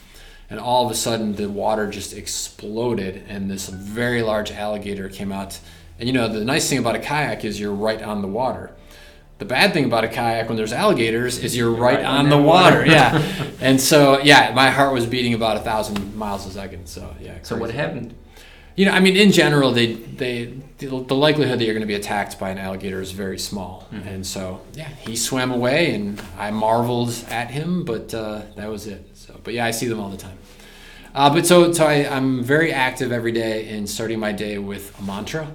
And 0.51 0.59
all 0.61 0.85
of 0.85 0.91
a 0.91 0.95
sudden, 0.97 1.37
the 1.37 1.49
water 1.49 1.89
just 1.89 2.13
exploded, 2.13 3.23
and 3.29 3.51
this 3.51 3.69
very 3.69 4.23
large 4.23 4.51
alligator 4.51 5.09
came 5.09 5.33
out. 5.33 5.59
And 5.99 6.09
you 6.09 6.13
know, 6.13 6.27
the 6.29 6.45
nice 6.45 6.69
thing 6.69 6.79
about 6.79 6.97
a 6.97 6.99
kayak 6.99 7.45
is 7.45 7.61
you're 7.61 7.73
right 7.73 8.03
on 8.03 8.21
the 8.21 8.29
water. 8.29 8.73
The 9.45 9.49
bad 9.49 9.75
thing 9.75 9.85
about 9.85 10.05
a 10.05 10.09
kayak 10.09 10.49
when 10.49 10.57
there's 10.57 10.73
alligators 10.73 11.37
is 11.37 11.55
you're 11.55 11.71
right, 11.71 11.97
right 11.97 12.05
on 12.05 12.21
on 12.21 12.29
the 12.31 12.39
water. 12.39 12.79
water. 12.79 12.91
yeah. 12.91 13.23
And 13.61 13.79
so, 13.79 14.19
yeah, 14.21 14.53
my 14.55 14.71
heart 14.71 14.95
was 14.95 15.05
beating 15.05 15.35
about 15.35 15.59
a 15.59 15.61
thousand 15.61 16.17
miles 16.17 16.47
a 16.47 16.51
second. 16.51 16.87
So, 16.87 17.15
yeah. 17.21 17.39
so 17.43 17.57
what 17.57 17.71
happened? 17.71 18.15
You 18.75 18.87
know, 18.87 18.93
I 18.93 19.01
mean, 19.01 19.17
in 19.17 19.33
general, 19.33 19.71
they 19.71 19.93
they 19.93 20.47
the, 20.79 21.15
likelihood 21.15 21.59
that 21.59 21.65
you're 21.65 21.75
going 21.75 21.83
to 21.83 21.95
be 21.95 21.95
attacked 21.95 22.39
by 22.39 22.49
an 22.51 22.59
alligator 22.59 23.03
is 23.03 23.13
very 23.13 23.39
small, 23.39 23.87
and 23.93 24.27
so 24.27 24.63
yeah, 24.73 24.89
he 24.89 25.15
swam 25.15 25.53
away, 25.53 25.95
and 25.95 26.21
I 26.37 26.51
marveled 26.51 27.15
at 27.29 27.51
him, 27.51 27.85
but 27.85 28.13
uh, 28.13 28.43
that 28.57 28.69
was 28.69 28.87
it. 28.87 29.09
So, 29.15 29.39
but 29.45 29.55
yeah, 29.55 29.65
I 29.65 29.71
see 29.71 29.87
them 29.87 30.01
all 30.01 30.09
the 30.09 30.17
time. 30.17 30.39
Uh, 31.15 31.33
but 31.33 31.47
so 31.47 31.71
so 31.73 31.87
I, 31.87 32.09
I'm 32.09 32.43
very 32.43 32.73
active 32.73 33.13
every 33.13 33.33
day 33.33 33.69
in 33.69 33.87
starting 33.87 34.19
my 34.19 34.33
day 34.33 34.59
with 34.59 34.99
a 34.99 35.03
mantra. 35.03 35.55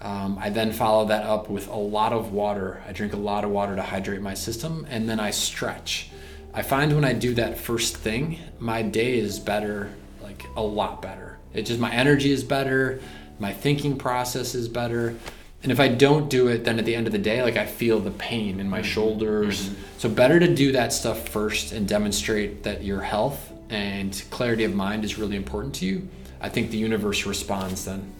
Um, 0.00 0.38
I 0.40 0.50
then 0.50 0.72
follow 0.72 1.06
that 1.06 1.24
up 1.24 1.50
with 1.50 1.68
a 1.68 1.76
lot 1.76 2.12
of 2.12 2.32
water. 2.32 2.82
I 2.86 2.92
drink 2.92 3.14
a 3.14 3.18
lot 3.18 3.44
of 3.44 3.50
water 3.50 3.74
to 3.74 3.82
hydrate 3.82 4.20
my 4.20 4.34
system, 4.34 4.86
and 4.88 5.08
then 5.08 5.18
I 5.18 5.30
stretch. 5.30 6.10
I 6.54 6.62
find 6.62 6.94
when 6.94 7.04
I 7.04 7.12
do 7.12 7.34
that 7.34 7.58
first 7.58 7.96
thing, 7.96 8.38
my 8.58 8.82
day 8.82 9.18
is 9.18 9.38
better, 9.38 9.92
like 10.22 10.46
a 10.56 10.62
lot 10.62 11.02
better. 11.02 11.38
It 11.52 11.62
just 11.62 11.80
my 11.80 11.92
energy 11.92 12.30
is 12.30 12.44
better, 12.44 13.00
my 13.38 13.52
thinking 13.52 13.98
process 13.98 14.54
is 14.54 14.68
better. 14.68 15.16
And 15.62 15.72
if 15.72 15.80
I 15.80 15.88
don't 15.88 16.30
do 16.30 16.46
it, 16.48 16.64
then 16.64 16.78
at 16.78 16.84
the 16.84 16.94
end 16.94 17.06
of 17.08 17.12
the 17.12 17.18
day, 17.18 17.42
like 17.42 17.56
I 17.56 17.66
feel 17.66 17.98
the 17.98 18.12
pain 18.12 18.60
in 18.60 18.70
my 18.70 18.82
shoulders. 18.82 19.70
So 19.98 20.08
better 20.08 20.38
to 20.38 20.54
do 20.54 20.72
that 20.72 20.92
stuff 20.92 21.28
first 21.28 21.72
and 21.72 21.88
demonstrate 21.88 22.62
that 22.62 22.84
your 22.84 23.00
health 23.00 23.52
and 23.68 24.22
clarity 24.30 24.64
of 24.64 24.74
mind 24.74 25.04
is 25.04 25.18
really 25.18 25.36
important 25.36 25.74
to 25.76 25.86
you. 25.86 26.08
I 26.40 26.48
think 26.48 26.70
the 26.70 26.78
universe 26.78 27.26
responds 27.26 27.84
then. 27.84 28.12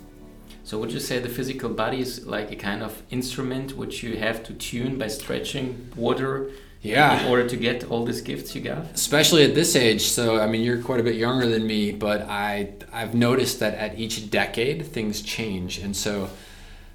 So 0.69 0.79
would 0.79 0.93
you 0.93 1.01
say 1.01 1.19
the 1.19 1.31
physical 1.31 1.71
body 1.71 2.01
is 2.03 2.27
like 2.27 2.53
a 2.53 2.57
kind 2.57 2.83
of 2.83 3.03
instrument 3.11 3.75
which 3.75 4.03
you 4.03 4.19
have 4.19 4.45
to 4.45 4.53
tune 4.53 4.99
by 4.99 5.09
stretching 5.09 5.91
water 5.97 6.51
Yeah. 6.83 7.23
in 7.23 7.27
order 7.31 7.49
to 7.49 7.57
get 7.57 7.85
all 7.91 8.05
these 8.05 8.21
gifts 8.21 8.55
you 8.55 8.61
got? 8.61 8.85
especially 8.93 9.45
at 9.45 9.55
this 9.55 9.75
age. 9.75 10.03
So 10.17 10.39
i 10.39 10.47
mean 10.47 10.61
you're 10.67 10.83
quite 10.83 11.01
a 11.01 11.03
bit 11.11 11.15
younger 11.15 11.47
than 11.55 11.67
me 11.67 11.93
but 11.93 12.21
i 12.29 12.51
i've 12.93 13.15
noticed 13.15 13.61
that 13.61 13.75
at 13.85 13.99
each 13.99 14.17
decade 14.31 14.79
things 14.97 15.23
change. 15.23 15.79
And 15.79 15.97
so 15.97 16.29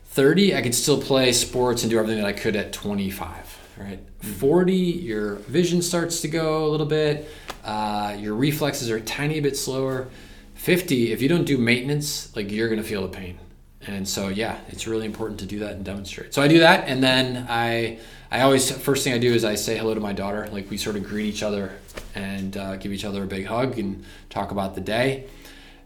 30 0.06 0.56
i 0.56 0.62
could 0.62 0.76
still 0.76 1.02
play 1.02 1.32
sports 1.32 1.82
and 1.82 1.90
do 1.90 1.98
everything 1.98 2.22
that 2.22 2.28
i 2.36 2.38
could 2.44 2.56
at 2.56 2.74
25 2.74 3.58
right? 3.80 4.00
40 4.22 4.76
your 5.10 5.36
vision 5.60 5.82
starts 5.82 6.22
to 6.22 6.28
go 6.28 6.68
a 6.68 6.70
little 6.70 6.86
bit 6.86 7.28
uh, 7.66 8.16
your 8.20 8.36
reflexes 8.36 8.92
are 8.92 8.98
a 8.98 9.02
tiny 9.02 9.40
bit 9.40 9.58
slower. 9.58 10.10
50 10.54 11.12
if 11.12 11.24
you 11.24 11.28
don't 11.34 11.46
do 11.54 11.58
maintenance 11.58 12.36
like 12.36 12.52
you're 12.52 12.70
going 12.70 12.84
to 12.86 12.88
feel 12.88 13.02
the 13.02 13.16
pain 13.24 13.40
and 13.88 14.08
so 14.08 14.28
yeah 14.30 14.60
it's 14.70 14.88
really 14.88 15.06
important 15.06 15.40
to 15.40 15.46
do 15.46 15.60
that 15.60 15.74
and 15.74 15.86
demonstrate. 15.86 16.34
So 16.34 16.42
i 16.42 16.48
do 16.48 16.60
that 16.60 16.88
and 16.88 17.04
then 17.04 17.46
i 17.50 18.00
i 18.32 18.42
always 18.42 18.72
first 18.72 19.04
thing 19.04 19.14
i 19.14 19.18
do 19.18 19.34
is 19.34 19.44
i 19.44 19.56
say 19.56 19.78
hello 19.78 19.94
to 19.94 20.00
my 20.00 20.14
daughter. 20.14 20.48
Like 20.52 20.70
we 20.70 20.78
sort 20.78 20.96
of 20.96 21.04
greet 21.04 21.26
each 21.26 21.44
other 21.44 21.72
and 22.16 22.56
uh, 22.58 22.76
give 22.78 22.92
each 22.92 23.06
other 23.06 23.24
a 23.24 23.28
big 23.28 23.46
hug 23.46 23.78
and 23.78 24.04
talk 24.30 24.52
about 24.52 24.76
the 24.76 24.82
day. 24.82 25.28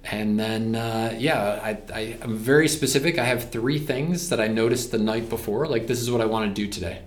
And 0.03 0.39
then 0.39 0.75
uh, 0.75 1.15
yeah 1.17 1.59
I, 1.63 1.77
I 1.93 2.17
i'm 2.21 2.37
very 2.37 2.67
specific. 2.67 3.17
I 3.17 3.25
have 3.25 3.51
three 3.51 3.79
things 3.79 4.29
that 4.29 4.39
i 4.39 4.47
noticed 4.47 4.91
the 4.91 4.99
night 4.99 5.29
before. 5.29 5.67
Like 5.67 5.87
this 5.87 6.01
is 6.01 6.11
what 6.11 6.21
i 6.21 6.25
want 6.25 6.53
to 6.53 6.61
do 6.61 6.69
today. 6.69 7.01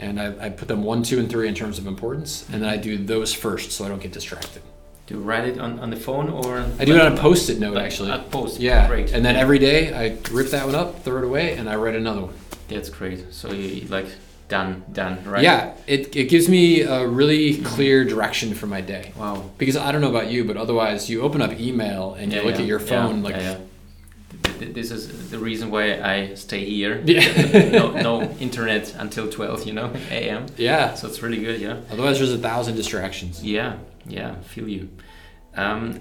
And 0.00 0.20
I, 0.20 0.46
I 0.46 0.50
put 0.50 0.68
them 0.68 0.84
one 0.84 1.02
two 1.02 1.18
and 1.18 1.28
three 1.28 1.48
in 1.48 1.54
terms 1.54 1.78
of 1.78 1.86
importance. 1.86 2.48
And 2.52 2.62
then 2.62 2.68
i 2.68 2.76
do 2.76 2.96
those 2.96 3.34
first 3.34 3.72
so 3.72 3.84
i 3.84 3.88
don't 3.88 4.02
get 4.02 4.12
distracted 4.12 4.62
Do 5.08 5.14
you 5.14 5.20
write 5.20 5.46
it 5.48 5.58
on, 5.58 5.78
on 5.80 5.88
the 5.90 5.96
phone 5.96 6.28
or? 6.28 6.58
i 6.78 6.84
do 6.84 6.94
it 6.94 7.00
on 7.00 7.12
a 7.12 7.16
post-it 7.16 7.58
note 7.58 7.74
Like, 7.74 7.86
actually 7.86 8.10
a 8.10 8.18
post. 8.18 8.60
yeah 8.60 8.86
Great. 8.86 9.12
and 9.12 9.24
then 9.24 9.34
every 9.36 9.58
day 9.58 9.92
i 9.92 10.16
rip 10.30 10.48
that 10.50 10.66
one 10.66 10.74
up 10.74 11.02
throw 11.02 11.18
it 11.18 11.24
away 11.24 11.56
and 11.56 11.68
i 11.68 11.74
write 11.76 11.96
another 11.96 12.20
one 12.28 12.34
That's 12.68 12.90
great. 12.90 13.32
So 13.32 13.50
you 13.52 13.88
like 13.88 14.06
done, 14.48 14.84
done, 14.92 15.24
right? 15.24 15.42
yeah 15.42 15.74
it, 15.86 16.14
it 16.14 16.28
gives 16.28 16.46
me 16.48 16.82
a 16.82 17.06
really 17.06 17.58
clear 17.62 18.04
direction 18.04 18.52
for 18.54 18.66
my 18.66 18.80
day 18.82 19.12
Wow. 19.16 19.50
because 19.58 19.76
i 19.76 19.90
don't 19.92 20.02
know 20.02 20.10
about 20.16 20.28
you 20.30 20.44
but 20.44 20.56
otherwise 20.58 21.08
you 21.10 21.22
open 21.22 21.40
up 21.42 21.52
email 21.58 22.14
and 22.14 22.30
you 22.32 22.38
Yeah, 22.38 22.44
look 22.46 22.54
yeah. 22.56 22.60
at 22.62 22.66
your 22.66 22.80
phone 22.80 23.22
like 23.22 23.36
yeah, 23.36 23.56
th- 24.58 24.74
This 24.74 24.90
is 24.90 25.30
the 25.30 25.38
reason 25.38 25.70
why 25.70 25.84
I 26.14 26.34
stay 26.34 26.64
here. 26.64 26.94
Yeah. 27.06 27.70
no, 27.80 27.84
no 28.08 28.12
internet 28.46 28.94
until 28.98 29.26
12, 29.30 29.66
you 29.68 29.72
know, 29.72 29.88
a.m. 30.10 30.46
yeah 30.56 30.94
So 30.98 31.08
it's 31.08 31.20
really 31.22 31.40
good, 31.48 31.60
yeah. 31.60 31.76
otherwise 31.92 32.18
there's 32.18 32.32
a 32.32 32.38
thousand 32.50 32.74
distractions 32.76 33.42
Yeah, 33.42 33.76
yeah, 34.08 34.40
feel 34.40 34.68
you. 34.68 34.88
Um, 35.54 36.00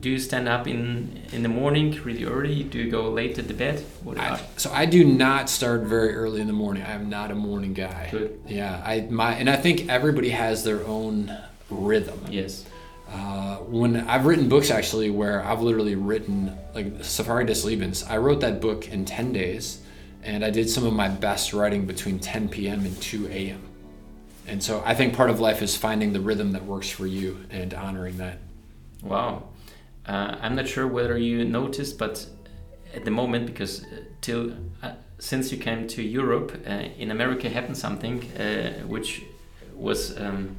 do 0.00 0.10
you 0.10 0.18
stand 0.18 0.48
up 0.48 0.66
in 0.66 1.22
in 1.32 1.42
the 1.42 1.48
morning 1.48 1.92
really 2.02 2.24
early? 2.24 2.62
Do 2.62 2.78
you 2.78 2.90
go 2.90 3.08
late 3.10 3.34
to 3.36 3.42
the 3.42 3.54
bed? 3.54 3.80
What 4.02 4.18
I, 4.18 4.40
so 4.56 4.70
I 4.72 4.84
do 4.86 5.04
not 5.04 5.48
start 5.48 5.82
very 5.82 6.14
early 6.14 6.40
in 6.40 6.46
the 6.46 6.52
morning. 6.52 6.82
I 6.82 6.92
am 6.92 7.08
not 7.08 7.30
a 7.30 7.34
morning 7.34 7.72
guy. 7.72 8.08
Good. 8.10 8.40
Yeah, 8.46 8.82
I 8.84 9.00
my 9.10 9.34
and 9.34 9.48
I 9.48 9.56
think 9.56 9.88
everybody 9.88 10.30
has 10.30 10.64
their 10.64 10.86
own 10.86 11.34
rhythm. 11.70 12.20
yes. 12.30 12.64
Uh, 13.10 13.56
when 13.56 13.96
I've 13.96 14.26
written 14.26 14.50
books 14.50 14.70
actually 14.70 15.08
where 15.08 15.42
I've 15.42 15.62
literally 15.62 15.94
written 15.94 16.58
like 16.74 17.02
Safari 17.02 17.46
des 17.46 17.64
Lebens, 17.64 18.04
I 18.08 18.18
wrote 18.18 18.40
that 18.40 18.60
book 18.60 18.86
in 18.88 19.06
10 19.06 19.32
days 19.32 19.80
and 20.22 20.44
I 20.44 20.50
did 20.50 20.68
some 20.68 20.84
of 20.84 20.92
my 20.92 21.08
best 21.08 21.54
writing 21.54 21.86
between 21.86 22.18
10 22.18 22.50
p.m. 22.50 22.84
and 22.84 23.00
2 23.00 23.28
a.m. 23.28 23.67
And 24.48 24.62
so 24.62 24.82
I 24.84 24.94
think 24.94 25.14
part 25.14 25.30
of 25.30 25.40
life 25.40 25.62
is 25.62 25.76
finding 25.76 26.12
the 26.12 26.20
rhythm 26.20 26.52
that 26.52 26.64
works 26.64 26.88
for 26.90 27.06
you 27.06 27.44
and 27.50 27.74
honoring 27.74 28.16
that. 28.18 28.38
Wow. 29.02 29.44
Uh, 30.06 30.36
I'm 30.40 30.54
not 30.56 30.66
sure 30.66 30.86
whether 30.86 31.18
you 31.18 31.44
noticed, 31.44 31.98
but 31.98 32.26
at 32.94 33.04
the 33.04 33.10
moment, 33.10 33.46
because 33.46 33.84
uh, 33.84 33.86
till 34.20 34.52
uh, 34.82 34.92
since 35.18 35.52
you 35.52 35.58
came 35.58 35.86
to 35.88 36.02
Europe, 36.02 36.52
uh, 36.66 36.70
in 36.98 37.10
America 37.10 37.48
happened 37.50 37.76
something 37.76 38.24
uh, 38.32 38.70
which 38.86 39.22
was 39.74 40.18
um, 40.18 40.56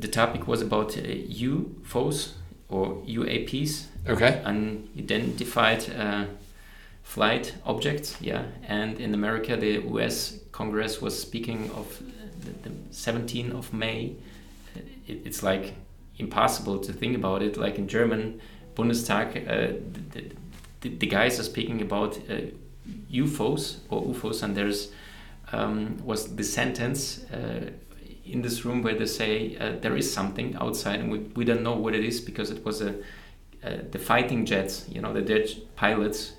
the 0.00 0.08
topic 0.08 0.46
was 0.48 0.60
about 0.60 0.96
uh, 0.98 1.02
UFOs 1.02 2.32
or 2.68 2.96
UAPs, 3.06 3.86
Okay. 4.08 4.40
unidentified 4.44 5.84
uh, 5.96 6.24
flight 7.02 7.54
objects. 7.64 8.16
Yeah, 8.20 8.44
and 8.66 9.00
in 9.00 9.14
America, 9.14 9.56
the 9.56 9.82
U.S. 9.90 10.38
Congress 10.52 11.00
was 11.00 11.20
speaking 11.20 11.70
of 11.74 12.02
the, 12.40 12.68
the 12.68 12.74
17th 12.90 13.52
of 13.56 13.72
May. 13.72 14.16
It, 15.06 15.22
it's 15.24 15.42
like 15.42 15.74
impossible 16.18 16.78
to 16.80 16.92
think 16.92 17.16
about 17.16 17.42
it. 17.42 17.56
Like 17.56 17.78
in 17.78 17.88
German 17.88 18.40
Bundestag, 18.74 19.28
uh, 19.48 19.76
the, 20.12 20.32
the, 20.80 20.88
the 20.96 21.06
guys 21.06 21.38
are 21.40 21.44
speaking 21.44 21.80
about 21.82 22.18
uh, 22.30 22.40
UFOs 23.12 23.78
or 23.88 24.02
UFOs, 24.02 24.42
and 24.42 24.56
there's 24.56 24.92
um, 25.52 25.98
was 26.04 26.36
the 26.36 26.44
sentence 26.44 27.24
uh, 27.32 27.70
in 28.24 28.42
this 28.42 28.64
room 28.64 28.82
where 28.82 28.94
they 28.94 29.06
say 29.06 29.56
uh, 29.58 29.72
there 29.80 29.96
is 29.96 30.12
something 30.12 30.56
outside, 30.56 31.00
and 31.00 31.10
we, 31.10 31.18
we 31.36 31.44
don't 31.44 31.62
know 31.62 31.74
what 31.74 31.94
it 31.94 32.04
is 32.04 32.20
because 32.20 32.50
it 32.50 32.64
was 32.64 32.80
a 32.80 32.94
uh, 33.62 33.76
the 33.90 33.98
fighting 33.98 34.46
jets, 34.46 34.86
you 34.88 35.02
know, 35.02 35.12
the 35.12 35.20
Dutch 35.20 35.58
pilots 35.76 36.32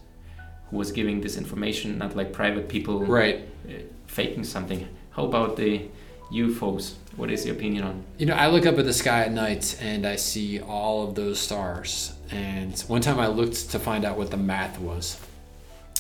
who 0.70 0.78
was 0.78 0.92
giving 0.92 1.22
this 1.22 1.38
information, 1.38 2.00
not 2.00 2.16
like 2.16 2.34
private 2.34 2.68
people 2.68 3.06
Right. 3.06 3.48
uh, 3.70 3.74
faking 4.08 4.44
something. 4.44 4.88
How 5.12 5.26
about 5.26 5.58
the 5.58 5.90
UFOs? 6.32 6.94
What 7.18 7.30
is 7.30 7.46
your 7.46 7.56
opinion 7.56 7.84
on? 7.84 8.04
You 8.18 8.26
know, 8.26 8.34
I 8.34 8.48
look 8.48 8.66
up 8.66 8.78
at 8.78 8.86
the 8.86 8.94
sky 8.94 9.26
at 9.26 9.32
night 9.32 9.78
and 9.82 10.06
I 10.06 10.16
see 10.16 10.62
all 10.62 11.08
of 11.08 11.16
those 11.16 11.40
stars. 11.40 12.14
And 12.32 12.80
one 12.88 13.02
time 13.02 13.20
I 13.20 13.28
looked 13.28 13.72
to 13.72 13.80
find 13.80 14.06
out 14.06 14.18
what 14.18 14.32
the 14.32 14.38
math 14.38 14.80
was. 14.80 15.20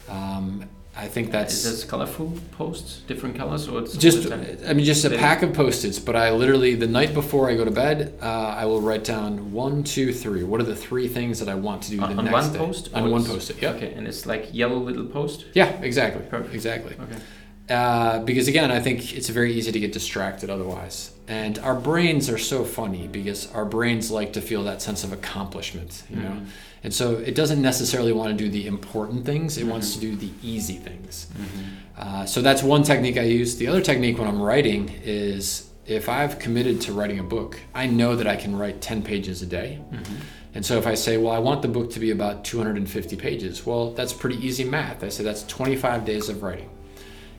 Um, 0.08 0.64
I 1.00 1.08
think 1.08 1.30
that's 1.32 1.54
Is 1.54 1.70
this 1.70 1.84
colorful 1.84 2.32
posts, 2.58 3.00
different 3.06 3.34
colors, 3.36 3.68
or 3.68 3.80
it's 3.82 3.96
just 3.96 4.18
all 4.18 4.36
the 4.38 4.56
time? 4.56 4.58
i 4.68 4.72
mean 4.74 4.84
just 4.84 5.04
a 5.04 5.10
pack 5.26 5.42
of 5.42 5.50
post-its 5.54 5.98
but 5.98 6.14
i 6.14 6.30
literally 6.42 6.74
the 6.74 6.86
night 7.00 7.12
before 7.14 7.44
i 7.50 7.54
go 7.60 7.64
to 7.64 7.70
bed 7.70 7.98
uh, 8.22 8.62
i 8.62 8.64
will 8.70 8.82
write 8.88 9.04
down 9.04 9.30
one 9.64 9.82
two 9.94 10.12
three 10.12 10.42
what 10.50 10.60
are 10.60 10.68
the 10.74 10.80
three 10.88 11.08
things 11.08 11.34
that 11.40 11.48
i 11.48 11.54
want 11.54 11.80
to 11.84 11.90
do 11.94 12.00
on, 12.02 12.10
the 12.10 12.16
on 12.18 12.24
next 12.26 12.34
one 12.46 12.52
day 12.52 12.58
post? 12.58 12.82
on 12.94 13.02
one 13.10 13.20
it's- 13.22 13.32
post-it 13.32 13.56
yeah 13.62 13.70
Okay, 13.76 13.92
and 13.96 14.06
it's 14.10 14.26
like 14.26 14.42
yellow 14.52 14.76
little 14.88 15.06
post. 15.06 15.38
yeah 15.54 15.68
exactly 15.90 16.22
Perfect. 16.36 16.54
exactly 16.54 16.94
Okay. 17.04 17.18
uh, 17.70 18.18
because 18.28 18.46
again 18.48 18.70
i 18.70 18.80
think 18.86 18.96
it's 19.16 19.28
very 19.30 19.52
easy 19.58 19.72
to 19.72 19.80
get 19.80 19.92
distracted 19.92 20.50
otherwise 20.50 21.12
and 21.30 21.58
our 21.60 21.74
brains 21.74 22.28
are 22.28 22.38
so 22.38 22.64
funny 22.64 23.06
because 23.06 23.50
our 23.52 23.64
brains 23.64 24.10
like 24.10 24.32
to 24.32 24.40
feel 24.40 24.64
that 24.64 24.82
sense 24.82 25.04
of 25.04 25.12
accomplishment 25.12 26.02
you 26.10 26.16
know 26.16 26.30
mm-hmm. 26.30 26.44
and 26.82 26.92
so 26.92 27.14
it 27.14 27.34
doesn't 27.34 27.62
necessarily 27.62 28.12
want 28.12 28.36
to 28.36 28.44
do 28.44 28.50
the 28.50 28.66
important 28.66 29.24
things 29.24 29.56
it 29.56 29.66
wants 29.66 29.92
mm-hmm. 29.92 30.00
to 30.00 30.06
do 30.10 30.16
the 30.16 30.32
easy 30.42 30.74
things 30.74 31.28
mm-hmm. 31.32 31.62
uh, 31.96 32.26
so 32.26 32.42
that's 32.42 32.62
one 32.62 32.82
technique 32.82 33.16
I 33.16 33.22
use. 33.22 33.56
The 33.56 33.68
other 33.68 33.80
technique 33.80 34.18
when 34.18 34.28
I'm 34.28 34.40
writing 34.40 34.90
is 35.04 35.70
if 35.86 36.08
I've 36.08 36.38
committed 36.38 36.80
to 36.82 36.92
writing 36.92 37.18
a 37.18 37.22
book, 37.22 37.58
I 37.74 37.86
know 37.86 38.16
that 38.16 38.26
I 38.26 38.36
can 38.36 38.56
write 38.56 38.80
10 38.80 39.02
pages 39.02 39.42
a 39.42 39.46
day. 39.46 39.80
And 40.54 40.66
so 40.66 40.78
if 40.78 40.86
I 40.86 40.94
say, 40.94 41.16
well, 41.16 41.32
I 41.32 41.38
want 41.38 41.62
the 41.62 41.68
book 41.68 41.90
to 41.92 42.00
be 42.00 42.10
about 42.10 42.44
250 42.44 43.16
pages, 43.16 43.66
well, 43.66 43.92
that's 43.92 44.12
pretty 44.12 44.36
easy 44.44 44.64
math. 44.64 45.02
I 45.04 45.08
say 45.08 45.24
that's 45.24 45.44
25 45.44 46.04
days 46.04 46.28
of 46.28 46.42
writing. 46.42 46.70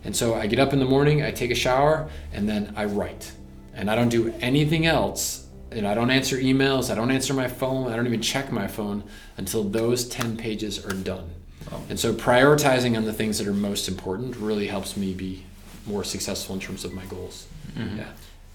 And 0.03 0.15
so 0.15 0.33
I 0.33 0.47
get 0.47 0.59
up 0.59 0.73
in 0.73 0.79
the 0.79 0.85
morning, 0.85 1.23
I 1.23 1.31
take 1.31 1.51
a 1.51 1.55
shower, 1.55 2.09
and 2.33 2.47
then 2.47 2.73
I 2.75 2.85
write. 2.85 3.31
And 3.73 3.89
I 3.89 3.95
don't 3.95 4.09
do 4.09 4.33
anything 4.41 4.85
else. 4.85 5.47
And 5.71 5.87
I 5.87 5.93
don't 5.93 6.11
answer 6.11 6.35
emails, 6.37 6.91
I 6.91 6.95
don't 6.95 7.11
answer 7.11 7.33
my 7.33 7.47
phone, 7.47 7.91
I 7.91 7.95
don't 7.95 8.05
even 8.05 8.21
check 8.21 8.51
my 8.51 8.67
phone 8.67 9.05
until 9.37 9.63
those 9.63 10.05
10 10.09 10.35
pages 10.35 10.85
are 10.85 10.93
done. 10.93 11.29
Wow. 11.71 11.81
And 11.89 11.97
so 11.97 12.13
prioritizing 12.13 12.97
on 12.97 13.05
the 13.05 13.13
things 13.13 13.37
that 13.37 13.47
are 13.47 13.53
most 13.53 13.87
important 13.87 14.35
really 14.35 14.67
helps 14.67 14.97
me 14.97 15.13
be 15.13 15.45
more 15.85 16.03
successful 16.03 16.55
in 16.55 16.61
terms 16.61 16.83
of 16.83 16.93
my 16.93 17.05
goals. 17.05 17.47
Mhm. 17.77 17.97
Yeah. 17.99 18.09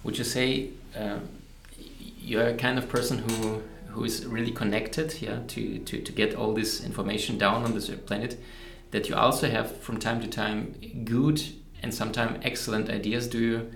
Would 0.04 0.18
you 0.18 0.24
say 0.24 0.70
um, 0.94 1.28
you're 2.20 2.48
a 2.48 2.54
kind 2.54 2.78
of 2.78 2.88
person 2.88 3.18
who 3.18 3.62
who 3.88 4.04
is 4.04 4.26
really 4.26 4.52
connected, 4.52 5.22
yeah, 5.22 5.38
to, 5.48 5.78
to, 5.78 6.02
to 6.02 6.12
get 6.12 6.34
all 6.34 6.52
this 6.52 6.84
information 6.84 7.38
down 7.38 7.64
on 7.64 7.72
this 7.72 7.88
planet? 7.88 8.38
That 8.90 9.08
you 9.08 9.14
also 9.14 9.48
have 9.48 9.74
from 9.80 9.98
time 9.98 10.20
to 10.20 10.28
time 10.28 10.74
good 11.04 11.40
and 11.82 11.94
sometimes 11.94 12.40
excellent 12.42 12.90
ideas. 12.90 13.26
Do 13.26 13.38
you 13.38 13.70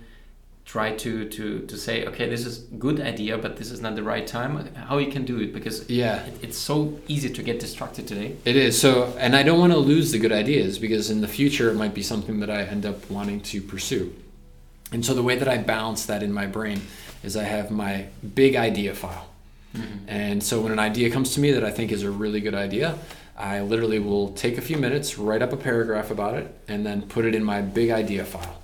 try 0.65 0.93
to, 0.95 1.29
to, 1.29 1.61
to 1.67 1.77
say, 1.77 2.07
okay, 2.07 2.29
this 2.29 2.47
is 2.47 2.59
good 2.79 3.01
idea, 3.01 3.37
but 3.37 3.57
this 3.57 3.71
is 3.71 3.81
not 3.81 3.97
the 3.97 4.03
right 4.03 4.27
time? 4.27 4.73
How 4.75 4.99
you 4.99 5.11
can 5.11 5.25
do 5.25 5.41
it? 5.41 5.53
Because 5.53 5.89
Yeah. 5.91 6.25
it, 6.27 6.35
it's 6.43 6.59
so 6.59 6.99
easy 7.09 7.29
to 7.31 7.43
get 7.43 7.59
distracted 7.59 8.07
today. 8.07 8.37
It 8.45 8.57
is. 8.57 8.81
So, 8.81 9.13
and 9.19 9.35
I 9.35 9.43
don't 9.43 9.59
want 9.59 9.73
to 9.73 9.79
lose 9.79 10.13
the 10.13 10.19
good 10.19 10.33
ideas 10.33 10.79
because 10.79 11.11
in 11.11 11.21
the 11.23 11.29
future 11.29 11.71
it 11.71 11.75
might 11.75 11.95
be 11.95 12.03
something 12.03 12.41
that 12.41 12.51
I 12.51 12.63
end 12.63 12.87
up 12.87 13.11
wanting 13.11 13.41
to 13.43 13.61
pursue. 13.61 14.15
And 14.93 15.05
so 15.05 15.15
the 15.15 15.23
way 15.23 15.37
that 15.37 15.49
I 15.49 15.59
balance 15.59 16.07
that 16.07 16.23
in 16.23 16.33
my 16.33 16.47
brain 16.47 16.83
is 17.23 17.37
I 17.37 17.45
have 17.45 17.71
my 17.71 18.07
big 18.35 18.55
idea 18.57 18.95
file. 18.95 19.27
Mm-hmm. 19.77 20.09
And 20.09 20.43
so 20.43 20.61
when 20.61 20.73
an 20.73 20.79
idea 20.79 21.11
comes 21.11 21.35
to 21.35 21.41
me 21.41 21.53
that 21.53 21.65
I 21.65 21.71
think 21.71 21.93
is 21.93 22.03
a 22.03 22.11
really 22.11 22.41
good 22.41 22.55
idea, 22.55 22.99
I 23.37 23.61
literally 23.61 23.99
will 23.99 24.33
take 24.33 24.59
a 24.59 24.61
few 24.61 24.77
minutes, 24.77 25.19
write 25.19 25.43
up 25.43 25.53
a 25.53 25.57
paragraph 25.57 26.11
about 26.11 26.35
it, 26.35 26.55
and 26.69 26.85
then 26.85 27.03
put 27.03 27.25
it 27.25 27.35
in 27.35 27.43
my 27.43 27.61
big 27.61 27.91
idea 27.91 28.25
file. 28.25 28.60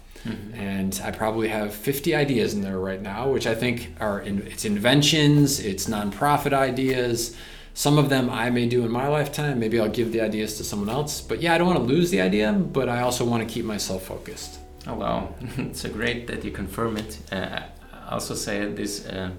And 0.54 1.00
I 1.04 1.10
probably 1.10 1.48
have 1.48 1.74
50 1.74 2.14
ideas 2.14 2.54
in 2.54 2.60
there 2.62 2.78
right 2.78 3.00
now, 3.00 3.28
which 3.28 3.46
I 3.46 3.54
think 3.54 3.92
are 4.00 4.20
in, 4.20 4.46
it's 4.46 4.64
inventions, 4.64 5.60
it's 5.60 5.86
nonprofit 5.88 6.52
ideas. 6.52 7.36
Some 7.74 7.98
of 7.98 8.08
them 8.08 8.30
I 8.30 8.48
may 8.50 8.66
do 8.66 8.84
in 8.84 8.90
my 8.90 9.06
lifetime. 9.08 9.58
Maybe 9.60 9.78
I'll 9.78 9.88
give 9.90 10.12
the 10.12 10.20
ideas 10.22 10.56
to 10.58 10.64
someone 10.64 10.88
else. 10.88 11.20
But 11.20 11.40
yeah, 11.42 11.54
I 11.54 11.58
don't 11.58 11.66
want 11.66 11.78
to 11.80 11.84
lose 11.84 12.10
the 12.10 12.20
idea, 12.22 12.52
but 12.52 12.88
I 12.88 13.00
also 13.02 13.24
want 13.24 13.46
to 13.46 13.52
keep 13.54 13.64
myself 13.64 14.04
focused. 14.04 14.58
Oh 14.86 14.94
wow, 14.94 15.34
it's 15.58 15.80
so 15.82 15.88
great 15.90 16.26
that 16.28 16.44
you 16.44 16.52
confirm 16.52 16.96
it. 16.96 17.18
Uh, 17.32 17.60
I 18.08 18.12
also 18.12 18.34
say 18.34 18.64
this 18.72 19.04
uh, 19.06 19.30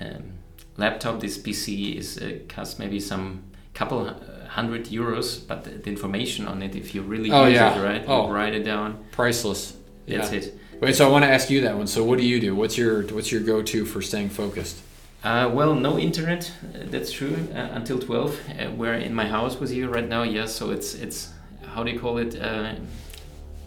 um, 0.00 0.32
laptop, 0.76 1.20
this 1.20 1.38
PC, 1.38 1.96
is 1.96 2.18
uh, 2.18 2.38
costs 2.48 2.78
maybe 2.78 3.00
some 3.00 3.42
couple 3.74 4.14
hundred 4.48 4.86
euros, 4.86 5.46
but 5.46 5.64
the, 5.64 5.70
the 5.70 5.88
information 5.90 6.46
on 6.46 6.62
it, 6.62 6.74
if 6.76 6.94
you 6.94 7.02
really 7.02 7.30
Oh, 7.32 7.46
use 7.46 7.54
yeah. 7.54 7.78
it 7.78 7.82
right, 7.84 8.04
Oh. 8.06 8.28
write 8.30 8.54
it 8.54 8.64
down. 8.64 9.04
Priceless. 9.12 9.74
That's 10.08 10.32
Yeah. 10.32 10.38
it. 10.38 10.54
Wait, 10.80 10.94
so 10.94 11.06
I 11.06 11.10
want 11.10 11.24
to 11.24 11.30
ask 11.30 11.50
you 11.50 11.60
that 11.62 11.76
one. 11.76 11.86
So 11.86 12.04
what 12.04 12.18
do 12.18 12.24
you 12.24 12.40
do? 12.40 12.54
What's 12.54 12.76
your 12.78 13.02
what's 13.14 13.30
your 13.32 13.40
go-to 13.42 13.84
for 13.84 14.00
staying 14.02 14.30
focused? 14.30 14.76
Uh, 15.24 15.50
well, 15.52 15.74
no 15.74 15.98
internet. 15.98 16.52
Uh, 16.62 16.78
that's 16.90 17.10
true. 17.10 17.36
Uh, 17.54 17.68
until 17.72 17.98
twelve, 17.98 18.38
uh, 18.58 18.70
we're 18.70 18.94
in 18.94 19.12
my 19.14 19.26
house 19.26 19.58
with 19.60 19.72
you 19.72 19.88
right 19.88 20.08
now. 20.08 20.22
Yes, 20.22 20.54
so 20.54 20.70
it's 20.70 20.94
it's 20.94 21.30
how 21.74 21.82
do 21.84 21.90
you 21.90 21.98
call 21.98 22.18
it? 22.18 22.40
Uh, 22.40 22.74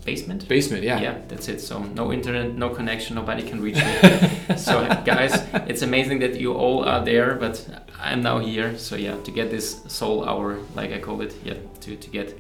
basement. 0.06 0.48
Basement, 0.48 0.84
yeah. 0.84 1.00
Yeah, 1.02 1.18
that's 1.28 1.48
it. 1.48 1.62
So 1.62 1.80
no 1.80 2.12
internet, 2.12 2.56
no 2.56 2.70
connection, 2.70 3.16
nobody 3.16 3.44
can 3.44 3.62
reach 3.62 3.76
me. 3.76 4.56
so 4.58 4.88
guys, 5.06 5.34
it's 5.68 5.82
amazing 5.82 6.20
that 6.20 6.40
you 6.40 6.54
all 6.54 6.84
are 6.86 7.04
there, 7.06 7.36
but 7.36 7.68
I'm 8.02 8.22
now 8.24 8.40
here. 8.40 8.78
So 8.78 8.96
yeah, 8.96 9.16
to 9.24 9.32
get 9.32 9.52
this 9.52 9.82
soul 9.88 10.28
hour, 10.28 10.58
like 10.76 10.92
I 10.94 11.00
call 11.00 11.22
it, 11.22 11.36
yeah, 11.44 11.56
to, 11.82 11.96
to 11.96 12.10
get. 12.10 12.40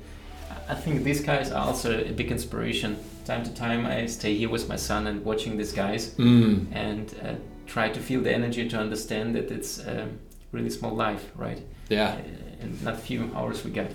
I 0.70 0.76
think 0.76 1.04
these 1.04 1.22
guys 1.22 1.52
are 1.52 1.68
also 1.68 2.00
a 2.00 2.12
big 2.12 2.32
inspiration. 2.32 2.98
Time 3.26 3.44
to 3.44 3.54
time, 3.54 3.86
I 3.86 4.08
stay 4.08 4.36
here 4.36 4.50
with 4.50 4.68
my 4.68 4.76
son 4.76 5.08
and 5.08 5.24
watching 5.24 5.58
these 5.58 5.72
guys 5.74 6.16
Mm. 6.18 6.66
and 6.74 7.16
uh, 7.24 7.36
try 7.68 7.90
to 7.90 8.00
feel 8.00 8.22
the 8.22 8.34
energy 8.34 8.68
to 8.70 8.78
understand 8.78 9.36
that 9.36 9.52
it's 9.52 9.80
a 9.80 10.08
really 10.52 10.70
small 10.70 10.94
life, 10.96 11.30
right? 11.36 11.62
Yeah. 11.90 12.16
Uh, 12.16 12.64
and 12.64 12.82
not 12.84 13.00
few 13.00 13.32
hours 13.36 13.64
we 13.64 13.72
got. 13.72 13.88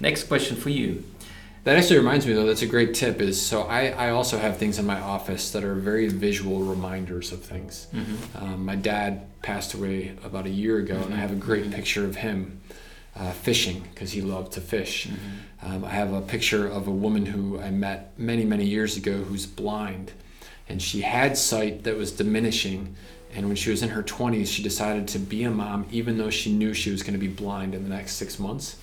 Next 0.00 0.24
question 0.24 0.56
for 0.56 0.70
you. 0.70 1.02
That 1.64 1.76
actually 1.78 1.98
reminds 1.98 2.26
me 2.26 2.32
though, 2.34 2.46
that's 2.46 2.62
a 2.62 2.66
great 2.66 2.94
tip 2.94 3.20
is 3.20 3.40
so 3.44 3.62
I, 3.62 3.88
I 3.88 4.10
also 4.10 4.38
have 4.38 4.56
things 4.56 4.78
in 4.78 4.86
my 4.86 5.00
office 5.00 5.50
that 5.50 5.64
are 5.64 5.74
very 5.74 6.06
visual 6.08 6.60
reminders 6.62 7.32
of 7.32 7.42
things. 7.42 7.88
Um, 8.38 8.64
my 8.64 8.76
dad 8.76 9.26
passed 9.42 9.74
away 9.74 10.14
about 10.22 10.46
a 10.46 10.50
year 10.50 10.78
ago 10.78 10.94
and 11.04 11.12
I 11.12 11.16
have 11.16 11.32
a 11.32 11.40
great 11.48 11.72
picture 11.72 12.04
of 12.04 12.16
him 12.16 12.60
uh, 13.16 13.32
fishing 13.32 13.84
because 13.92 14.12
he 14.12 14.20
loved 14.20 14.52
to 14.52 14.60
fish. 14.60 15.08
Um, 15.62 15.84
I 15.84 15.90
have 15.90 16.12
a 16.12 16.20
picture 16.20 16.66
of 16.66 16.86
a 16.86 16.90
woman 16.90 17.26
who 17.26 17.58
I 17.58 17.70
met 17.70 18.18
many, 18.18 18.44
many 18.44 18.64
years 18.64 18.96
ago 18.96 19.12
who's 19.12 19.46
blind 19.46 20.12
and 20.68 20.82
she 20.82 21.00
had 21.00 21.38
sight 21.38 21.84
that 21.84 21.96
was 21.96 22.12
diminishing. 22.12 22.96
And 23.34 23.46
when 23.46 23.56
she 23.56 23.70
was 23.70 23.82
in 23.82 23.90
her 23.90 24.02
20s, 24.02 24.48
she 24.48 24.62
decided 24.62 25.08
to 25.08 25.18
be 25.18 25.44
a 25.44 25.50
mom 25.50 25.86
even 25.90 26.18
though 26.18 26.30
she 26.30 26.52
knew 26.52 26.74
she 26.74 26.90
was 26.90 27.02
going 27.02 27.14
to 27.14 27.18
be 27.18 27.28
blind 27.28 27.74
in 27.74 27.82
the 27.82 27.88
next 27.88 28.12
six 28.12 28.38
months. 28.38 28.76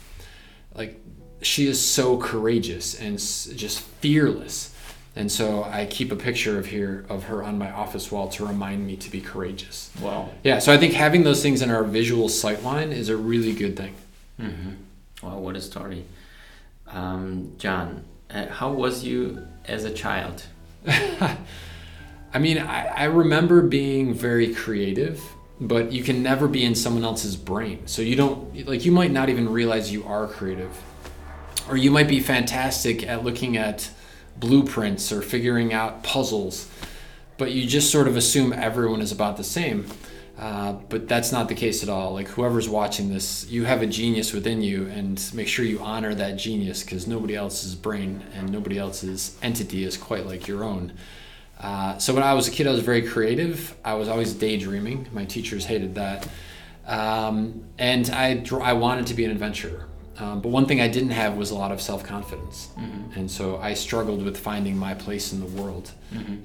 Like, 0.74 1.00
she 1.42 1.68
is 1.68 1.80
so 1.80 2.18
courageous 2.18 3.00
and 3.00 3.18
just 3.18 3.80
fearless. 3.80 4.74
And 5.16 5.32
so 5.32 5.63
I 5.63 5.86
keep 5.86 6.12
a 6.12 6.16
picture 6.16 6.58
of 6.58 6.66
here 6.66 7.06
of 7.10 7.25
her 7.25 7.44
on 7.44 7.58
my 7.58 7.70
office 7.70 8.12
wall 8.12 8.30
to 8.30 8.46
remind 8.46 8.88
me 8.88 8.96
to 8.96 9.12
be 9.12 9.22
courageous. 9.22 9.92
Wow. 10.02 10.30
Yeah, 10.44 10.60
so 10.60 10.74
I 10.74 10.78
think 10.78 10.94
having 10.94 11.24
those 11.24 11.44
things 11.44 11.62
in 11.62 11.70
our 11.70 11.84
visual 11.84 12.30
sight 12.30 12.63
line 12.63 12.92
is 12.92 13.10
a 13.10 13.18
really 13.18 13.54
good 13.54 13.78
thing. 13.78 13.94
Mm-hmm. 14.40 15.25
Wow, 15.25 15.40
what 15.40 15.56
a 15.56 15.62
story. 15.62 16.06
Um, 16.88 17.54
John, 17.58 18.04
uh, 18.30 18.48
how 18.48 18.72
was 18.72 19.04
you 19.04 19.46
as 19.66 19.86
a 19.86 19.92
child? 19.94 20.44
I 20.88 22.40
mean, 22.40 22.58
I, 22.58 22.88
I 22.88 23.04
remember 23.06 23.62
being 23.62 24.13
very 24.13 24.54
creative, 24.54 25.22
but 25.60 25.92
you 25.92 26.04
can 26.04 26.24
never 26.24 26.48
be 26.48 26.66
in 26.66 26.75
someone 26.75 27.04
else's 27.04 27.36
brain. 27.36 27.86
So 27.86 28.02
you 28.02 28.16
don't, 28.16 28.68
like, 28.68 28.86
you 28.86 28.92
might 28.92 29.12
not 29.12 29.30
even 29.30 29.50
realize 29.50 29.92
you 29.92 30.04
are 30.06 30.28
creative. 30.28 30.75
Or 31.70 31.78
you 31.78 31.92
might 31.92 32.08
be 32.08 32.20
fantastic 32.20 33.08
at 33.08 33.24
looking 33.24 33.56
at 33.56 33.90
blueprints 34.36 35.12
or 35.12 35.22
figuring 35.22 35.74
out 35.74 36.04
puzzles, 36.04 36.70
but 37.38 37.52
you 37.52 37.66
just 37.68 37.92
sort 37.92 38.08
of 38.08 38.18
assume 38.18 38.52
everyone 38.52 39.00
is 39.00 39.12
about 39.12 39.38
the 39.38 39.44
same. 39.44 39.88
Uh, 40.38 40.74
but 40.90 41.08
that's 41.08 41.32
not 41.32 41.48
the 41.48 41.54
case 41.54 41.84
at 41.84 41.90
all. 41.90 42.13
Like, 42.13 42.28
whoever's 42.28 42.68
watching 42.68 43.10
this, 43.10 43.48
you 43.50 43.66
have 43.66 43.84
a 43.84 43.88
genius 43.88 44.34
within 44.34 44.63
you, 44.63 44.88
and 44.88 45.24
make 45.34 45.48
sure 45.48 45.63
you 45.63 45.80
honor 45.80 46.16
that 46.16 46.38
genius 46.38 46.84
because 46.84 47.06
nobody 47.06 47.36
else's 47.36 47.75
brain 47.75 48.24
and 48.36 48.52
nobody 48.52 48.80
else's 48.80 49.38
entity 49.44 49.84
is 49.84 49.96
quite 49.96 50.25
like 50.25 50.48
your 50.48 50.63
own. 50.63 50.94
Uh, 51.60 51.98
so 51.98 52.13
when 52.13 52.24
I 52.24 52.34
was 52.34 52.48
a 52.48 52.52
kid, 52.52 52.68
I 52.68 52.72
was 52.72 52.82
very 52.82 53.04
creative. 53.04 53.75
I 53.86 53.94
was 53.94 54.10
always 54.10 54.34
daydreaming. 54.34 55.08
My 55.13 55.26
teachers 55.26 55.65
hated 55.65 55.96
that, 55.96 56.28
um, 56.88 57.65
and 57.78 58.10
I 58.10 58.43
I 58.62 58.74
wanted 58.74 59.08
to 59.08 59.13
be 59.13 59.24
an 59.26 59.32
adventurer. 59.32 59.88
Um, 60.19 60.41
but 60.41 60.49
one 60.49 60.67
thing 60.67 60.80
I 60.80 60.88
didn't 60.88 61.10
have 61.12 61.38
was 61.38 61.49
a 61.49 61.56
lot 61.56 61.71
of 61.71 61.82
self 61.82 62.04
confidence, 62.04 62.69
and 63.15 63.30
so 63.30 63.58
I 63.58 63.73
struggled 63.73 64.23
with 64.23 64.38
finding 64.38 64.78
my 64.78 64.93
place 64.93 65.34
in 65.34 65.39
the 65.39 65.62
world. 65.62 65.91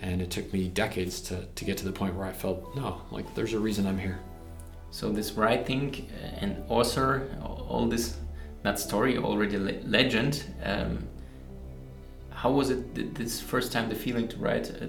And 0.00 0.22
it 0.22 0.30
took 0.30 0.50
me 0.52 0.68
decades 0.68 1.20
to, 1.28 1.44
to 1.44 1.64
get 1.66 1.76
to 1.78 1.84
the 1.84 1.92
point 1.92 2.14
where 2.14 2.26
I 2.26 2.32
felt 2.32 2.74
no, 2.74 3.02
like 3.10 3.34
there's 3.34 3.52
a 3.52 3.58
reason 3.58 3.86
I'm 3.86 3.98
here. 3.98 4.18
So 4.90 5.10
this 5.12 5.32
writing 5.32 6.08
uh, 6.10 6.40
and 6.40 6.56
author, 6.68 7.28
all 7.42 7.86
this, 7.86 8.16
that 8.62 8.78
story, 8.78 9.18
already 9.18 9.58
le- 9.58 9.82
legend. 9.84 10.44
Um, 10.64 11.06
how 12.30 12.50
was 12.50 12.70
it 12.70 12.94
th- 12.94 13.08
this 13.12 13.40
first 13.40 13.72
time 13.72 13.90
the 13.90 13.94
feeling 13.94 14.28
to 14.28 14.36
write 14.38 14.70
a 14.70 14.88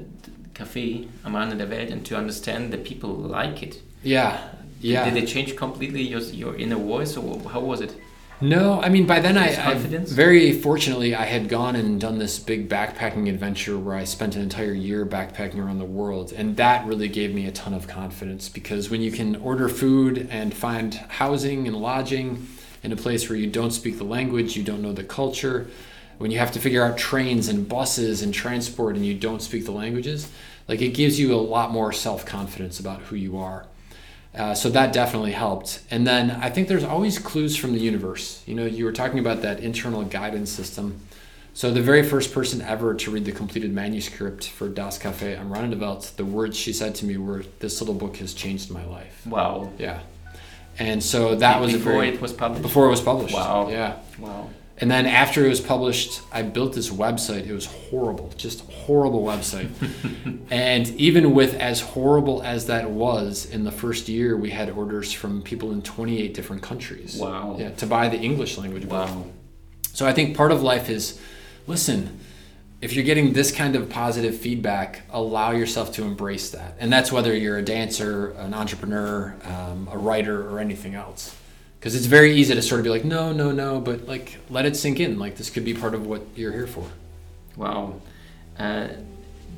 Café 0.53 1.09
am 1.25 1.35
Rande 1.35 1.57
der 1.57 1.67
Welt 1.67 1.89
and 1.89 2.05
to 2.05 2.15
understand 2.15 2.71
that 2.71 2.85
people 2.85 3.09
like 3.09 3.61
it? 3.61 3.81
Yeah, 4.03 4.39
yeah. 4.79 5.09
Did 5.09 5.21
it 5.21 5.27
change 5.27 5.57
completely 5.57 6.03
your, 6.03 6.21
your 6.21 6.55
inner 6.55 6.77
voice 6.77 7.17
or 7.17 7.37
how 7.49 7.59
was 7.59 7.81
it? 7.81 7.93
No, 8.41 8.82
I 8.82 8.88
mean 8.89 9.06
by 9.06 9.19
then 9.19 9.38
I, 9.38 9.52
I 9.52 9.73
confidence? 9.73 10.12
very 10.12 10.54
fortunately 10.54 11.13
I 11.13 11.25
had 11.25 11.49
gone 11.49 11.75
and 11.75 11.99
done 11.99 12.19
this 12.19 12.39
big 12.39 12.69
backpacking 12.69 13.28
adventure 13.28 13.78
where 13.78 13.95
I 13.95 14.06
spent 14.06 14.36
an 14.36 14.41
entire 14.41 14.71
year 14.71 15.06
backpacking 15.06 15.58
around 15.58 15.80
the 15.80 15.86
world 15.86 16.32
and 16.32 16.56
that 16.56 16.86
really 16.86 17.10
gave 17.10 17.34
me 17.34 17.47
a 17.47 17.52
ton 17.52 17.73
of 17.73 17.88
confidence 17.88 18.47
because 18.47 18.89
when 18.89 19.02
you 19.02 19.12
can 19.12 19.36
order 19.38 19.67
food 19.67 20.28
and 20.32 20.54
find 20.54 20.93
housing 20.93 21.67
and 21.67 21.75
lodging 21.75 22.47
in 22.82 22.93
a 22.93 22.95
place 22.95 23.30
where 23.30 23.38
you 23.38 23.47
don't 23.47 23.71
speak 23.71 23.97
the 23.97 24.06
language, 24.06 24.56
you 24.56 24.63
don't 24.63 24.82
know 24.82 24.93
the 24.93 25.04
culture, 25.04 25.67
when 26.17 26.32
you 26.32 26.39
have 26.39 26.52
to 26.52 26.60
figure 26.60 26.84
out 26.84 26.97
trains 26.97 27.47
and 27.47 27.67
buses 27.67 28.21
and 28.21 28.34
transport 28.34 28.95
and 28.95 29.06
you 29.06 29.15
don't 29.15 29.41
speak 29.41 29.65
the 29.65 29.71
languages, 29.71 30.30
like 30.67 30.82
it 30.82 30.89
gives 30.89 31.19
you 31.19 31.34
a 31.34 31.36
lot 31.36 31.71
more 31.71 31.91
self-confidence 31.91 32.80
about 32.80 33.02
who 33.04 33.15
you 33.15 33.38
are. 33.38 33.65
Uh, 34.35 34.53
so 34.53 34.69
that 34.69 34.93
definitely 34.93 35.31
helped. 35.31 35.81
And 35.89 36.05
then 36.05 36.31
I 36.31 36.49
think 36.49 36.67
there's 36.67 36.83
always 36.83 37.17
clues 37.17 37.55
from 37.55 37.73
the 37.73 37.79
universe. 37.79 38.43
You 38.45 38.55
know, 38.55 38.65
you 38.65 38.85
were 38.85 38.91
talking 38.91 39.19
about 39.19 39.41
that 39.41 39.59
internal 39.59 40.03
guidance 40.03 40.51
system. 40.51 41.01
So 41.53 41.71
the 41.71 41.81
very 41.81 42.03
first 42.03 42.33
person 42.33 42.61
ever 42.61 42.93
to 42.93 43.11
read 43.11 43.25
the 43.25 43.31
completed 43.31 43.73
manuscript 43.73 44.47
for 44.47 44.69
Das 44.69 44.99
Café 44.99 45.37
am 45.37 45.51
Rande 45.51 45.77
der 45.79 45.99
the 46.15 46.25
words 46.25 46.55
she 46.55 46.71
said 46.71 46.95
to 46.95 47.05
me 47.05 47.17
were, 47.17 47.43
"This 47.59 47.81
little 47.81 47.95
book 47.95 48.17
has 48.17 48.33
changed 48.33 48.69
my 48.69 48.85
life." 48.85 49.25
Wow. 49.25 49.71
Yeah. 49.77 49.99
And 50.77 51.03
so 51.03 51.35
that 51.35 51.59
was 51.59 51.73
before 51.73 52.05
it 52.05 52.21
was 52.21 52.31
published. 52.31 52.61
before 52.61 52.85
it 52.85 52.89
was 52.89 53.01
published. 53.01 53.33
Wow. 53.33 53.67
Yeah. 53.69 53.95
Wow. 54.19 54.49
And 54.81 54.89
then 54.89 55.05
after 55.05 55.45
it 55.45 55.49
was 55.49 55.59
published, 55.59 56.21
I 56.31 56.41
built 56.41 56.73
this 56.73 56.89
website. 56.89 57.47
It 57.47 57.53
was 57.53 57.65
horrible, 57.65 58.31
just 58.37 58.61
horrible 58.71 59.23
website. 59.23 59.69
and 60.49 60.87
even 60.91 61.33
with 61.33 61.53
as 61.55 61.81
horrible 61.81 62.41
as 62.43 62.67
that 62.67 62.89
was, 62.89 63.45
in 63.45 63.65
the 63.65 63.71
first 63.71 64.07
year, 64.07 64.37
we 64.37 64.51
had 64.51 64.69
orders 64.69 65.11
from 65.11 65.41
people 65.41 65.71
in 65.71 65.81
28 65.81 66.33
different 66.33 66.61
countries. 66.61 67.17
Wow. 67.17 67.57
Yeah, 67.59 67.71
to 67.71 67.85
buy 67.85 68.07
the 68.07 68.19
English 68.19 68.57
language 68.57 68.83
book. 68.83 69.09
Wow. 69.09 69.25
So 69.91 70.07
I 70.07 70.13
think 70.13 70.37
part 70.37 70.53
of 70.53 70.61
life 70.63 70.89
is, 70.89 71.19
listen, 71.67 72.17
if 72.81 72.93
you're 72.93 73.03
getting 73.03 73.33
this 73.33 73.51
kind 73.51 73.75
of 73.75 73.89
positive 73.89 74.37
feedback, 74.37 75.01
allow 75.09 75.51
yourself 75.51 75.91
to 75.95 76.03
embrace 76.03 76.51
that. 76.51 76.77
And 76.79 76.91
that's 76.91 77.11
whether 77.11 77.35
you're 77.35 77.57
a 77.57 77.61
dancer, 77.61 78.31
an 78.31 78.53
entrepreneur, 78.53 79.35
um, 79.43 79.89
a 79.91 79.97
writer, 79.97 80.49
or 80.49 80.59
anything 80.59 80.95
else. 80.95 81.35
Because 81.79 81.95
it's 81.95 82.07
very 82.07 82.35
easy 82.35 82.53
to 82.53 82.61
sort 82.61 82.79
of 82.79 82.83
be 82.83 82.89
like, 82.89 83.05
no, 83.05 83.31
no, 83.31 83.51
no, 83.51 83.79
but 83.79 84.05
like 84.05 84.37
let 84.49 84.65
it 84.65 84.75
sink 84.75 84.99
in. 84.99 85.17
Like 85.17 85.37
this 85.37 85.49
could 85.49 85.63
be 85.63 85.73
part 85.73 85.93
of 85.93 86.05
what 86.05 86.21
you're 86.35 86.51
here 86.51 86.67
for. 86.67 86.85
Wow. 87.55 88.01
Uh, 88.57 88.89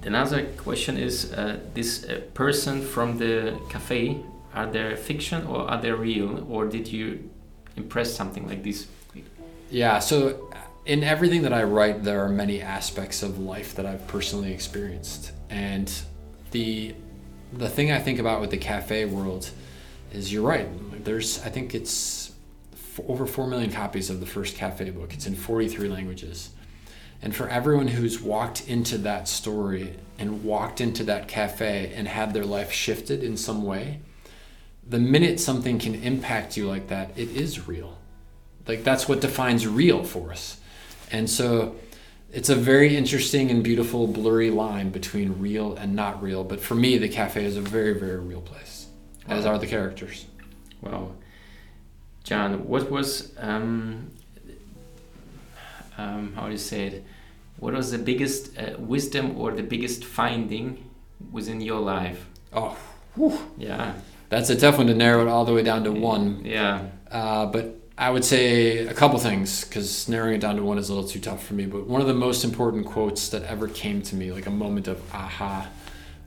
another 0.04 0.46
question 0.58 0.98
is 0.98 1.34
uh, 1.34 1.60
this 1.74 2.06
uh, 2.06 2.22
person 2.36 2.82
from 2.82 3.18
the 3.18 3.60
cafe, 3.70 4.18
are 4.54 4.68
they 4.68 4.96
fiction 4.96 5.48
or 5.48 5.70
are 5.70 5.82
they 5.82 5.92
real? 5.92 6.46
Or 6.48 6.68
did 6.68 6.88
you 6.88 7.30
impress 7.76 8.14
something 8.14 8.48
like 8.48 8.64
this? 8.64 8.88
Yeah, 9.72 10.00
so 10.00 10.52
in 10.86 11.04
everything 11.04 11.44
that 11.44 11.54
I 11.54 11.64
write, 11.64 12.04
there 12.04 12.24
are 12.24 12.30
many 12.30 12.62
aspects 12.62 13.24
of 13.24 13.40
life 13.40 13.76
that 13.76 13.86
I've 13.86 14.06
personally 14.08 14.54
experienced. 14.54 15.32
And 15.50 15.92
the 16.52 16.94
the 17.54 17.70
thing 17.70 17.92
I 17.92 18.00
think 18.00 18.20
about 18.20 18.42
with 18.42 18.52
the 18.52 18.58
cafe 18.58 19.06
world 19.06 19.50
is 20.14 20.32
you're 20.32 20.48
right. 20.48 20.68
There's 21.04 21.44
I 21.44 21.50
think 21.50 21.74
it's 21.74 22.32
f- 22.74 23.02
over 23.08 23.26
4 23.26 23.48
million 23.48 23.72
copies 23.72 24.10
of 24.10 24.20
the 24.20 24.26
first 24.26 24.56
cafe 24.56 24.90
book. 24.90 25.14
It's 25.14 25.28
in 25.28 25.36
43 25.36 25.90
languages. 25.90 26.52
And 27.22 27.36
for 27.36 27.48
everyone 27.48 27.88
who's 27.88 28.22
walked 28.22 28.68
into 28.68 28.98
that 29.00 29.28
story 29.28 29.96
and 30.18 30.44
walked 30.44 30.82
into 30.82 31.04
that 31.04 31.28
cafe 31.28 31.94
and 31.96 32.08
had 32.08 32.34
their 32.34 32.46
life 32.46 32.72
shifted 32.72 33.24
in 33.24 33.38
some 33.38 33.64
way, 33.64 34.00
the 34.88 35.00
minute 35.00 35.40
something 35.40 35.78
can 35.78 35.96
impact 35.96 36.58
you 36.58 36.68
like 36.68 36.88
that, 36.88 37.12
it 37.16 37.30
is 37.30 37.68
real. 37.68 37.98
Like 38.68 38.84
that's 38.84 39.08
what 39.08 39.22
defines 39.22 39.68
real 39.68 40.04
for 40.04 40.32
us. 40.32 40.60
And 41.12 41.30
so 41.30 41.76
it's 42.32 42.50
a 42.50 42.56
very 42.56 42.96
interesting 42.96 43.52
and 43.52 43.64
beautiful 43.64 44.08
blurry 44.08 44.50
line 44.50 44.90
between 44.90 45.40
real 45.40 45.76
and 45.76 45.96
not 45.96 46.22
real. 46.24 46.44
But 46.44 46.60
for 46.60 46.76
me 46.76 46.98
the 46.98 47.10
cafe 47.10 47.46
is 47.46 47.56
a 47.56 47.62
very 47.62 47.94
very 47.94 48.20
real 48.20 48.42
place 48.42 48.88
as 49.28 49.46
are 49.46 49.60
the 49.60 49.68
characters 49.68 50.26
Wow. 50.82 51.12
John, 52.24 52.68
what 52.68 52.90
was 52.92 53.34
um, 53.40 54.12
um, 55.98 56.34
how 56.36 56.46
do 56.46 56.52
you 56.52 56.58
say 56.58 56.88
it? 56.88 57.06
What 57.58 57.74
was 57.74 57.92
the 57.92 57.98
biggest 57.98 58.58
uh, 58.58 58.78
wisdom 58.80 59.38
or 59.38 59.52
the 59.52 59.64
biggest 59.64 60.04
finding 60.04 60.90
within 61.32 61.62
your 61.62 61.80
life? 61.80 62.26
Oh, 62.54 62.78
whew. 63.16 63.38
Yeah, 63.58 63.94
that's 64.30 64.50
a 64.50 64.56
tough 64.56 64.78
one 64.78 64.88
to 64.88 64.94
narrow 64.96 65.22
it 65.22 65.28
all 65.28 65.46
the 65.46 65.54
way 65.54 65.64
down 65.64 65.84
to 65.84 65.92
one. 65.92 66.42
yeah, 66.44 66.86
Uh, 67.10 67.46
but 67.46 67.76
I 67.98 68.10
would 68.10 68.26
say 68.26 68.80
a 68.88 68.94
couple 68.94 69.20
things 69.20 69.64
because 69.64 70.08
narrowing 70.10 70.36
it 70.36 70.42
down 70.42 70.56
to 70.56 70.64
one 70.64 70.78
is 70.80 70.90
a 70.90 70.94
little 70.94 71.08
too 71.10 71.20
tough 71.20 71.46
for 71.46 71.54
me. 71.54 71.66
But 71.66 71.88
one 71.88 72.02
of 72.02 72.08
the 72.08 72.14
most 72.16 72.44
important 72.44 72.86
quotes 72.86 73.30
that 73.30 73.44
ever 73.44 73.68
came 73.68 74.02
to 74.04 74.16
me, 74.16 74.32
like 74.32 74.48
a 74.48 74.52
moment 74.52 74.88
of 74.88 75.02
aha, 75.14 75.68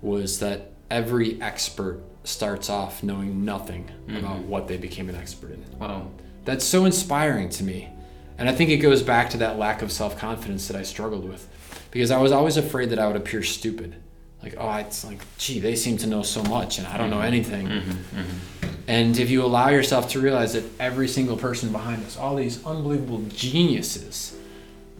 was 0.02 0.38
that 0.38 0.70
every 0.90 1.40
expert 1.42 2.00
starts 2.24 2.70
off 2.70 3.02
knowing 3.02 3.44
nothing 3.44 3.90
about 4.08 4.38
mm-hmm. 4.38 4.48
what 4.48 4.66
they 4.66 4.76
became 4.76 5.08
an 5.08 5.14
expert 5.14 5.52
in. 5.52 5.64
wow, 5.78 6.10
That's 6.44 6.64
so 6.64 6.86
inspiring 6.86 7.50
to 7.50 7.64
me. 7.64 7.90
And 8.38 8.48
I 8.48 8.52
think 8.52 8.70
it 8.70 8.78
goes 8.78 9.02
back 9.02 9.30
to 9.30 9.36
that 9.38 9.58
lack 9.58 9.82
of 9.82 9.92
self 9.92 10.18
confidence 10.18 10.66
that 10.68 10.76
I 10.76 10.82
struggled 10.82 11.28
with 11.28 11.46
because 11.90 12.10
I 12.10 12.18
was 12.18 12.32
always 12.32 12.56
afraid 12.56 12.90
that 12.90 12.98
I 12.98 13.06
would 13.06 13.16
appear 13.16 13.42
stupid. 13.42 13.94
Like, 14.42 14.56
oh, 14.58 14.74
it's 14.74 15.04
like, 15.04 15.20
gee, 15.38 15.60
they 15.60 15.76
seem 15.76 15.96
to 15.98 16.06
know 16.06 16.22
so 16.22 16.42
much 16.42 16.78
and 16.78 16.86
I 16.86 16.96
don't 16.96 17.08
know 17.10 17.16
mm-hmm. 17.16 17.26
anything. 17.26 17.66
Mm-hmm. 17.68 18.68
And 18.86 19.18
if 19.18 19.30
you 19.30 19.44
allow 19.44 19.70
yourself 19.70 20.10
to 20.10 20.20
realize 20.20 20.52
that 20.52 20.64
every 20.78 21.08
single 21.08 21.36
person 21.36 21.72
behind 21.72 22.04
us, 22.04 22.18
all 22.18 22.36
these 22.36 22.64
unbelievable 22.66 23.22
geniuses, 23.28 24.36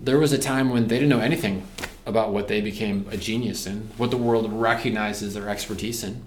there 0.00 0.18
was 0.18 0.32
a 0.32 0.38
time 0.38 0.70
when 0.70 0.88
they 0.88 0.96
didn't 0.96 1.10
know 1.10 1.20
anything 1.20 1.66
about 2.06 2.32
what 2.32 2.48
they 2.48 2.60
became 2.60 3.06
a 3.10 3.16
genius 3.16 3.66
in, 3.66 3.90
what 3.96 4.10
the 4.10 4.16
world 4.16 4.50
recognizes 4.52 5.34
their 5.34 5.48
expertise 5.48 6.02
in. 6.04 6.22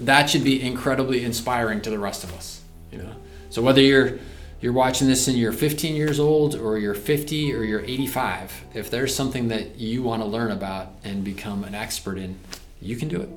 That 0.00 0.30
should 0.30 0.44
be 0.44 0.60
incredibly 0.62 1.24
inspiring 1.24 1.80
to 1.82 1.90
the 1.90 1.98
rest 1.98 2.24
of 2.24 2.32
us, 2.34 2.60
you 2.92 2.98
know. 2.98 3.14
So 3.50 3.62
whether 3.62 3.80
you're 3.80 4.18
you're 4.60 4.72
watching 4.72 5.06
this 5.06 5.28
and 5.28 5.36
you're 5.38 5.52
15 5.52 5.94
years 5.94 6.18
old 6.18 6.54
or 6.56 6.78
you're 6.78 6.94
50 6.94 7.54
or 7.54 7.62
you're 7.62 7.80
85, 7.80 8.64
if 8.74 8.90
there's 8.90 9.14
something 9.14 9.48
that 9.48 9.76
you 9.76 10.02
want 10.02 10.20
to 10.22 10.28
learn 10.28 10.50
about 10.50 10.88
and 11.04 11.22
become 11.22 11.62
an 11.64 11.74
expert 11.76 12.18
in, 12.18 12.36
you 12.80 12.96
can 12.96 13.08
do 13.08 13.20
it. 13.20 13.28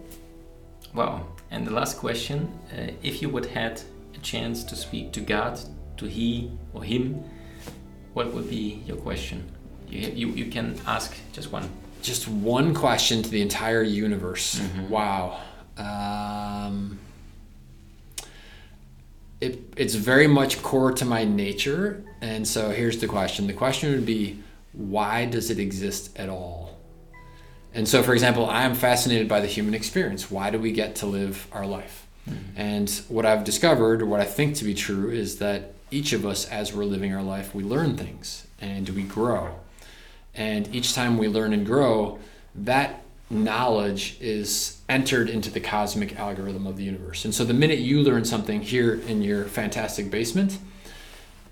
wow. 0.95 1.26
And 1.52 1.67
the 1.67 1.71
last 1.71 1.97
question: 1.97 2.50
uh, 2.74 2.91
If 3.04 3.21
you 3.21 3.30
would 3.30 3.45
had 3.47 3.82
a 4.15 4.19
chance 4.19 4.63
to 4.63 4.76
speak 4.76 5.12
to 5.13 5.19
God, 5.21 5.60
to 5.97 6.06
He 6.06 6.52
or 6.74 6.84
Him, 6.84 7.24
what 8.13 8.34
would 8.34 8.50
be 8.50 8.82
your 8.86 8.97
question? 8.97 9.43
You 9.89 10.00
you, 10.10 10.28
you 10.30 10.45
can 10.52 10.80
ask 10.88 11.13
just 11.34 11.52
one. 11.52 11.69
just 12.02 12.28
one 12.28 12.74
question 12.74 13.21
to 13.24 13.30
the 13.30 13.41
entire 13.41 13.84
universe. 13.84 14.62
Wow. 14.89 15.41
Um, 15.77 16.99
it, 19.39 19.60
it's 19.75 19.95
very 19.95 20.27
much 20.27 20.62
core 20.62 20.91
to 20.91 21.05
my 21.05 21.23
nature. 21.23 22.03
And 22.21 22.47
so 22.47 22.69
here's 22.69 22.99
the 22.99 23.07
question 23.07 23.47
the 23.47 23.53
question 23.53 23.91
would 23.91 24.05
be 24.05 24.39
why 24.73 25.25
does 25.25 25.49
it 25.49 25.60
exist 25.60 26.17
at 26.17 26.29
all? 26.29 26.77
And 27.73 27.88
so, 27.88 28.03
for 28.03 28.13
example, 28.13 28.45
I 28.49 28.63
am 28.63 28.75
fascinated 28.75 29.27
by 29.27 29.39
the 29.39 29.47
human 29.47 29.73
experience. 29.73 30.29
Why 30.29 30.49
do 30.49 30.60
we 30.60 30.71
get 30.71 30.95
to 30.97 31.05
live 31.05 31.47
our 31.51 31.65
life? 31.65 32.05
And 32.55 32.89
what 33.07 33.25
I've 33.25 33.43
discovered, 33.43 34.01
or 34.01 34.05
what 34.05 34.19
I 34.19 34.25
think 34.25 34.55
to 34.57 34.65
be 34.65 34.73
true, 34.73 35.10
is 35.10 35.39
that 35.39 35.73
each 35.89 36.13
of 36.13 36.25
us, 36.25 36.47
as 36.47 36.73
we're 36.73 36.86
living 36.86 37.13
our 37.13 37.23
life, 37.23 37.55
we 37.55 37.63
learn 37.63 37.97
things 37.97 38.47
and 38.60 38.88
we 38.89 39.03
grow. 39.03 39.55
And 40.36 40.73
each 40.73 40.93
time 40.93 41.17
we 41.17 41.27
learn 41.27 41.53
and 41.53 41.65
grow, 41.65 42.19
that 42.55 43.03
knowledge 43.29 44.17
is 44.21 44.80
entered 44.91 45.30
into 45.30 45.49
the 45.49 45.62
cosmic 45.62 46.19
algorithm 46.19 46.67
of 46.67 46.75
the 46.75 46.84
universe. 46.84 47.23
And 47.23 47.34
so 47.34 47.45
the 47.45 47.54
minute 47.54 47.80
you 47.80 48.01
learn 48.01 48.25
something 48.25 48.62
here 48.62 48.95
in 48.95 49.21
your 49.21 49.45
fantastic 49.45 50.12
basement, 50.12 50.58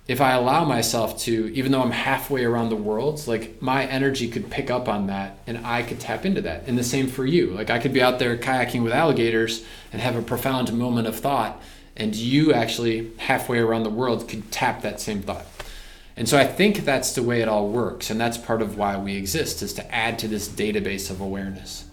if 0.10 0.19
I 0.19 0.34
allow 0.34 0.65
myself 0.65 1.17
to, 1.19 1.49
even 1.54 1.71
though 1.71 1.82
I'm 1.82 1.91
halfway 1.91 2.43
around 2.43 2.67
the 2.67 2.75
world, 2.75 3.25
like 3.28 3.62
my 3.62 3.86
energy 3.86 4.28
could 4.28 4.49
pick 4.49 4.69
up 4.69 4.89
on 4.89 5.08
that 5.08 5.39
and 5.47 5.65
I 5.65 5.84
could 5.84 6.02
tap 6.02 6.25
into 6.25 6.41
that. 6.41 6.63
And 6.67 6.78
the 6.78 6.84
same 6.84 7.08
for 7.08 7.25
you. 7.25 7.52
Like 7.52 7.69
I 7.69 7.80
could 7.80 7.93
be 7.93 8.02
out 8.02 8.19
there 8.19 8.36
kayaking 8.36 8.84
with 8.84 8.91
alligators 8.91 9.63
and 9.93 10.02
have 10.02 10.17
a 10.17 10.21
profound 10.21 10.73
moment 10.73 11.08
of 11.08 11.17
thought, 11.17 11.62
and 11.95 12.13
you 12.13 12.54
actually 12.54 13.12
halfway 13.19 13.60
around 13.60 13.84
the 13.84 13.89
world 13.89 14.28
could 14.28 14.52
tap 14.52 14.82
that 14.82 14.99
same 14.99 15.21
thought. 15.21 15.45
And 16.17 16.28
so 16.28 16.38
I 16.38 16.45
think 16.45 16.84
that's 16.84 17.13
the 17.13 17.23
way 17.23 17.41
it 17.41 17.47
all 17.47 17.69
works, 17.69 18.10
and 18.10 18.19
that's 18.19 18.38
part 18.38 18.62
of 18.62 18.78
why 18.78 18.97
we 18.97 19.15
exist 19.15 19.62
is 19.62 19.73
to 19.75 19.95
add 19.95 20.19
to 20.19 20.28
this 20.28 20.49
database 20.49 21.10
of 21.10 21.21
awareness. 21.21 21.86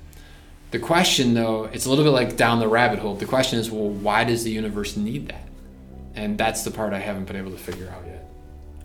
The 0.77 0.83
question 0.83 1.33
though, 1.33 1.65
it's 1.73 1.87
a 1.87 1.89
little 1.89 2.05
bit 2.05 2.11
like 2.11 2.37
down 2.37 2.59
the 2.59 2.69
rabbit 2.69 2.99
hole. 2.99 3.15
The 3.15 3.25
question 3.25 3.59
is, 3.59 3.71
well, 3.71 3.89
why 3.89 4.25
does 4.25 4.45
the 4.45 4.51
universe 4.51 4.95
need 4.95 5.29
that? 5.29 5.49
And 6.15 6.37
that's 6.37 6.65
the 6.65 6.71
part 6.71 6.93
I 6.93 6.99
haven't 6.99 7.25
been 7.25 7.37
able 7.37 7.53
to 7.53 7.57
figure 7.57 7.89
out 7.89 8.05
yet. 8.07 8.29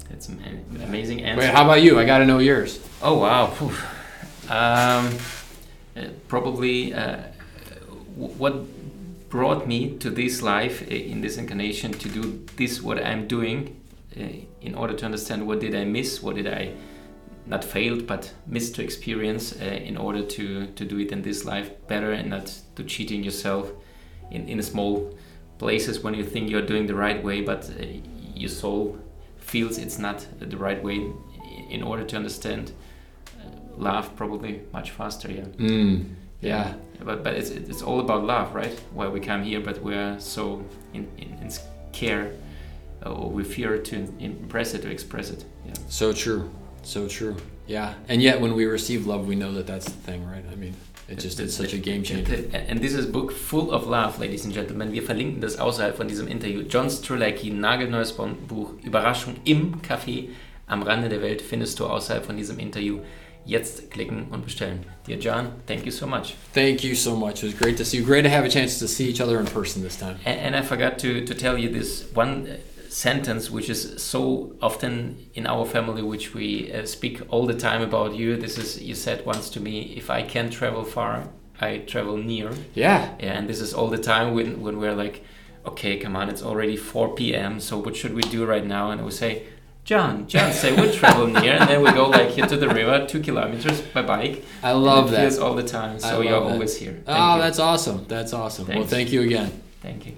That's 0.09 0.29
an 0.29 0.39
amazing 0.85 1.21
answer. 1.23 1.41
Wait, 1.41 1.53
how 1.53 1.65
about 1.65 1.81
you? 1.81 1.99
I 1.99 2.05
got 2.05 2.19
to 2.19 2.25
know 2.25 2.39
yours. 2.39 2.79
Oh 3.01 3.17
wow. 3.17 3.51
Um, 4.49 5.17
uh, 5.97 6.07
probably 6.29 6.93
uh, 6.93 7.23
what 8.15 8.55
brought 9.27 9.67
me 9.67 9.97
to 9.97 10.09
this 10.09 10.41
life 10.41 10.81
uh, 10.83 10.95
in 10.95 11.19
this 11.19 11.35
incarnation 11.35 11.91
to 11.91 12.07
do 12.07 12.45
this 12.55 12.81
what 12.81 13.05
I'm 13.05 13.27
doing 13.27 13.81
uh, 14.17 14.23
in 14.61 14.75
order 14.75 14.93
to 14.93 15.03
understand 15.03 15.45
what 15.45 15.59
did 15.59 15.75
I 15.75 15.83
miss, 15.83 16.23
what 16.23 16.37
did 16.37 16.47
I 16.47 16.71
not 17.45 17.63
failed 17.63 18.05
but 18.07 18.33
missed 18.47 18.75
to 18.75 18.83
experience 18.83 19.55
uh, 19.61 19.65
in 19.65 19.97
order 19.97 20.21
to 20.23 20.67
to 20.75 20.85
do 20.85 20.99
it 20.99 21.11
in 21.11 21.21
this 21.21 21.43
life 21.45 21.69
better 21.87 22.11
and 22.11 22.29
not 22.29 22.47
to 22.75 22.83
cheating 22.83 23.23
yourself 23.23 23.71
in 24.31 24.47
in 24.49 24.61
small 24.61 25.13
places 25.57 25.99
when 26.03 26.13
you 26.13 26.23
think 26.23 26.49
you're 26.49 26.65
doing 26.67 26.87
the 26.87 26.95
right 26.95 27.23
way 27.23 27.41
but 27.41 27.69
uh, 27.69 27.85
your 28.35 28.49
soul 28.49 28.97
feels 29.37 29.77
it's 29.77 29.97
not 29.99 30.25
the 30.39 30.57
right 30.57 30.83
way 30.83 30.99
in 31.69 31.83
order 31.83 32.03
to 32.03 32.15
understand 32.15 32.71
uh, 33.39 33.43
love 33.77 34.15
probably 34.15 34.61
much 34.73 34.91
faster 34.91 35.31
yeah 35.31 35.45
Mm, 35.57 36.05
yeah. 36.41 36.73
but 37.03 37.23
but 37.23 37.33
it's 37.33 37.49
it's 37.49 37.81
all 37.81 37.99
about 37.99 38.23
love 38.25 38.55
right 38.55 38.79
why 38.93 39.07
we 39.07 39.19
come 39.19 39.43
here 39.43 39.59
but 39.61 39.81
we're 39.81 40.19
so 40.19 40.63
in 40.93 41.07
in, 41.17 41.29
in 41.41 41.49
scare 41.49 42.31
or 43.05 43.29
we 43.31 43.43
fear 43.43 43.77
to 43.81 43.95
impress 44.19 44.73
it 44.75 44.81
to 44.83 44.89
express 44.89 45.29
it 45.31 45.45
yeah 45.65 45.73
So 45.89 46.13
true. 46.13 46.49
So 46.83 47.07
true. 47.07 47.37
Yeah. 47.67 47.93
And 48.07 48.21
yet 48.21 48.41
when 48.41 48.55
we 48.55 48.65
receive 48.65 49.07
love, 49.07 49.27
we 49.27 49.35
know 49.35 49.53
that 49.53 49.67
that's 49.67 49.85
the 49.85 49.91
thing, 49.91 50.25
right? 50.25 50.43
I 50.51 50.55
mean, 50.55 50.75
it 51.07 51.19
just 51.19 51.39
it's 51.39 51.53
such 51.53 51.73
a 51.73 51.77
game 51.77 52.03
changer. 52.03 52.49
And 52.53 52.79
this 52.79 52.93
is 52.93 53.05
a 53.05 53.09
book 53.09 53.31
full 53.31 53.71
of 53.71 53.87
love, 53.87 54.19
ladies 54.19 54.45
and 54.45 54.53
gentlemen. 54.53 54.91
Wir 54.91 55.03
verlinken 55.03 55.41
das 55.41 55.57
außerhalb 55.57 55.95
von 55.95 56.07
diesem 56.07 56.27
Interview. 56.27 56.63
John 56.67 56.89
Strelecky, 56.89 57.51
nagelneues 57.51 58.13
Buch, 58.13 58.73
Überraschung 58.83 59.35
im 59.45 59.81
Café 59.81 60.29
am 60.67 60.83
Rande 60.83 61.09
der 61.09 61.21
Welt, 61.21 61.41
findest 61.41 61.79
du 61.79 61.85
außerhalb 61.85 62.25
von 62.25 62.37
diesem 62.37 62.59
Interview. 62.59 62.99
Jetzt 63.43 63.89
klicken 63.89 64.27
und 64.29 64.45
bestellen. 64.45 64.85
Dear 65.07 65.17
John, 65.17 65.47
thank 65.65 65.83
you 65.83 65.91
so 65.91 66.05
much. 66.05 66.35
Thank 66.53 66.83
you 66.83 66.93
so 66.93 67.15
much. 67.15 67.43
It 67.43 67.53
was 67.53 67.57
great 67.57 67.75
to 67.77 67.83
see 67.83 67.97
you. 67.97 68.05
Great 68.05 68.23
to 68.23 68.29
have 68.29 68.45
a 68.45 68.49
chance 68.49 68.77
to 68.79 68.87
see 68.87 69.09
each 69.09 69.19
other 69.19 69.39
in 69.39 69.47
person 69.47 69.81
this 69.81 69.97
time. 69.97 70.17
And, 70.25 70.39
and 70.39 70.55
I 70.55 70.61
forgot 70.61 70.99
to, 70.99 71.25
to 71.25 71.33
tell 71.33 71.57
you 71.57 71.69
this 71.69 72.05
one 72.13 72.59
sentence, 72.91 73.49
which 73.49 73.69
is 73.69 74.01
so 74.03 74.53
often 74.61 75.29
in 75.33 75.47
our 75.47 75.65
family, 75.65 76.01
which 76.01 76.33
we 76.33 76.71
uh, 76.73 76.85
speak 76.85 77.21
all 77.29 77.45
the 77.45 77.53
time 77.57 77.81
about 77.81 78.13
you. 78.15 78.35
This 78.35 78.57
is, 78.57 78.81
you 78.81 78.95
said 78.95 79.25
once 79.25 79.49
to 79.51 79.59
me, 79.59 79.93
if 79.95 80.09
I 80.09 80.23
can't 80.23 80.51
travel 80.51 80.83
far, 80.83 81.29
I 81.59 81.77
travel 81.79 82.17
near. 82.17 82.51
Yeah. 82.73 83.15
Yeah, 83.19 83.33
and 83.37 83.47
this 83.47 83.61
is 83.61 83.73
all 83.73 83.87
the 83.87 83.97
time 83.97 84.33
when, 84.33 84.61
when 84.61 84.77
we're 84.79 84.95
like, 84.95 85.23
okay, 85.65 85.97
come 85.97 86.15
on, 86.15 86.27
it's 86.29 86.43
already 86.43 86.75
4 86.75 87.15
p.m., 87.15 87.59
so 87.59 87.77
what 87.77 87.95
should 87.95 88.13
we 88.13 88.23
do 88.23 88.45
right 88.45 88.65
now? 88.65 88.91
And 88.91 89.05
we 89.05 89.11
say, 89.11 89.43
John, 89.85 90.27
John, 90.27 90.51
say 90.53 90.75
we 90.79 90.91
travel 91.01 91.27
near, 91.27 91.53
and 91.53 91.69
then 91.69 91.81
we 91.83 91.91
go 91.91 92.09
like 92.09 92.29
here 92.31 92.45
to 92.45 92.57
the 92.57 92.67
river, 92.67 93.05
two 93.07 93.21
kilometers 93.21 93.81
by 93.81 94.01
bike. 94.01 94.43
I 94.61 94.73
love 94.73 95.11
that. 95.11 95.21
feels 95.21 95.39
all 95.39 95.55
the 95.55 95.63
time, 95.63 95.99
so 95.99 96.21
you're 96.21 96.39
that. 96.39 96.51
always 96.53 96.77
here. 96.77 97.01
Thank 97.05 97.07
Oh, 97.07 97.35
you. 97.35 97.41
that's 97.41 97.59
awesome. 97.59 98.05
That's 98.07 98.33
awesome. 98.33 98.67
Well, 98.67 98.85
thank 98.85 99.11
you 99.11 99.21
again. 99.21 99.49
Thank 99.81 100.05
you. 100.07 100.17